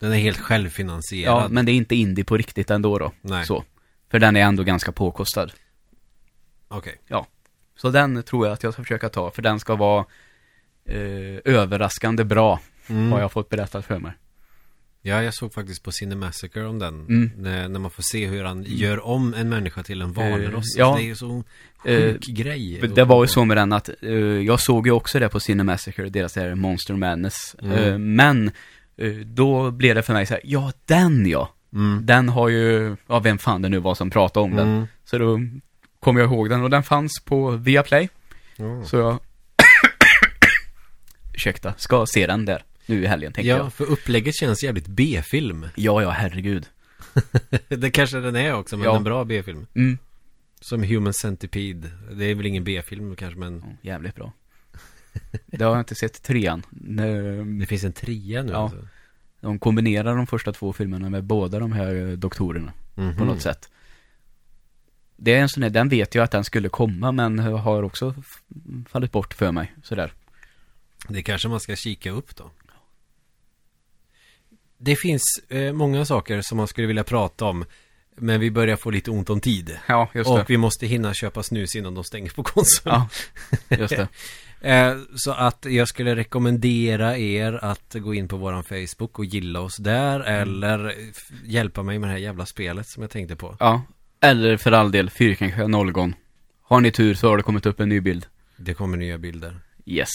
[0.00, 1.42] Den är helt självfinansierad.
[1.42, 3.12] ja, men det är inte indie på riktigt ändå då.
[3.22, 3.46] Nej.
[3.46, 3.64] Så.
[4.10, 5.52] För den är ändå ganska påkostad.
[6.68, 7.00] Okej.
[7.76, 10.04] Så den tror jag att jag ska försöka ta, för den ska vara
[10.90, 13.12] eh, överraskande bra, Mm.
[13.12, 14.12] har jag fått berättat för mig.
[15.02, 16.94] Ja, jag såg faktiskt på Cinemassacre om den.
[16.94, 17.30] Mm.
[17.36, 20.74] När, när man får se hur han gör om en människa till en valross.
[20.76, 20.94] ja.
[20.96, 21.44] Det är ju så
[21.84, 22.80] Eh, sjuk grej.
[22.94, 26.08] Det var ju så med den att, eh, jag såg ju också det på Cinemassacre,
[26.08, 27.56] deras där Monster Madness.
[27.62, 27.78] Mm.
[27.78, 28.50] Eh, men,
[28.96, 31.54] eh, då blev det för mig så här, ja den ja.
[31.72, 32.06] Mm.
[32.06, 34.68] Den har ju, ja vem fan det nu var som pratade om den.
[34.68, 34.86] Mm.
[35.04, 35.40] Så då
[36.00, 38.08] kom jag ihåg den och den fanns på Viaplay.
[38.56, 38.84] Ja.
[38.84, 39.18] Så jag,
[41.40, 43.72] ursäkta, ska se den där nu i helgen tänker Ja, jag.
[43.72, 45.66] för upplägget känns jävligt B-film.
[45.76, 46.66] Ja, ja, herregud.
[47.68, 48.96] det kanske den är också, men Ja.
[48.96, 49.66] en bra B-film.
[49.74, 49.98] Mm.
[50.60, 51.88] Som Human Centipede.
[52.12, 54.32] Det är väl ingen B-film kanske, men Ja, jävligt bra.
[55.46, 56.62] Det har jag inte sett trean.
[57.60, 58.52] Det finns en trea nu.
[58.52, 58.58] Ja.
[58.62, 58.86] Alltså.
[59.40, 63.16] De kombinerar de första två filmerna med båda de här eh, doktorerna Mhm.
[63.16, 63.68] på något sätt.
[65.16, 68.14] Det är en sån här, den vet jag att den skulle komma men har också
[68.88, 70.12] fallit bort för mig, sådär.
[71.08, 72.50] Det kanske man ska kika upp då.
[74.78, 77.64] Det finns eh, många saker som man skulle vilja prata om.
[78.16, 79.78] Men vi börjar få lite ont om tid.
[79.86, 80.40] Ja, just det.
[80.40, 83.00] Och vi måste hinna köpa snus innan de stänger på konsolen.
[83.68, 84.08] Ja, just det.
[84.60, 89.60] Eh, så att jag skulle rekommendera er att gå in på våran Facebook och gilla
[89.60, 90.20] oss där.
[90.20, 90.42] Mm.
[90.42, 90.94] Eller
[91.44, 93.56] hjälpa mig med det här jävla spelet som jag tänkte på.
[93.60, 93.82] Ja.
[94.20, 96.14] Eller för all del, fyrkantiga nollgon.
[96.62, 98.26] Har ni tur så har det kommit upp en ny bild.
[98.56, 99.60] Det kommer nya bilder.
[99.86, 100.08] Yes.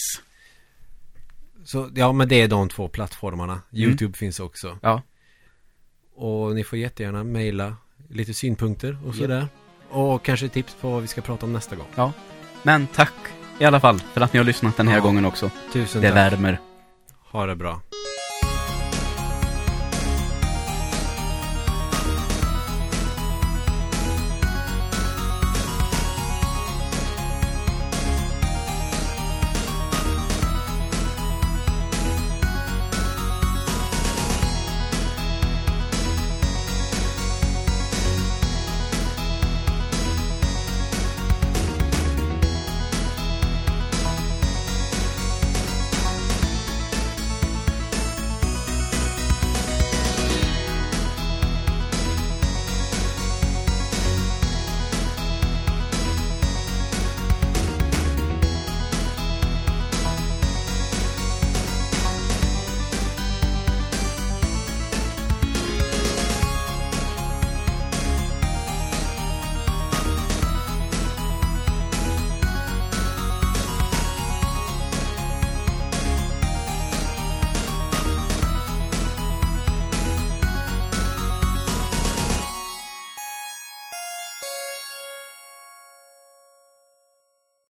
[1.66, 3.60] Så ja, men det är de två plattformarna.
[3.72, 4.66] YouTube finns också.
[4.68, 4.78] Mm.
[4.82, 5.02] Ja.
[6.16, 7.76] Och ni får jättegärna mejla
[8.08, 9.48] lite synpunkter och sådär.
[9.90, 11.86] Och kanske tips på vad vi ska prata om nästa gång.
[12.62, 13.12] Men tack
[13.58, 15.02] i alla fall för att ni har lyssnat den här Ja.
[15.02, 15.50] gången också.
[15.72, 16.16] Tusen Det tack.
[16.32, 16.60] värmer.
[17.30, 17.80] Ha det bra.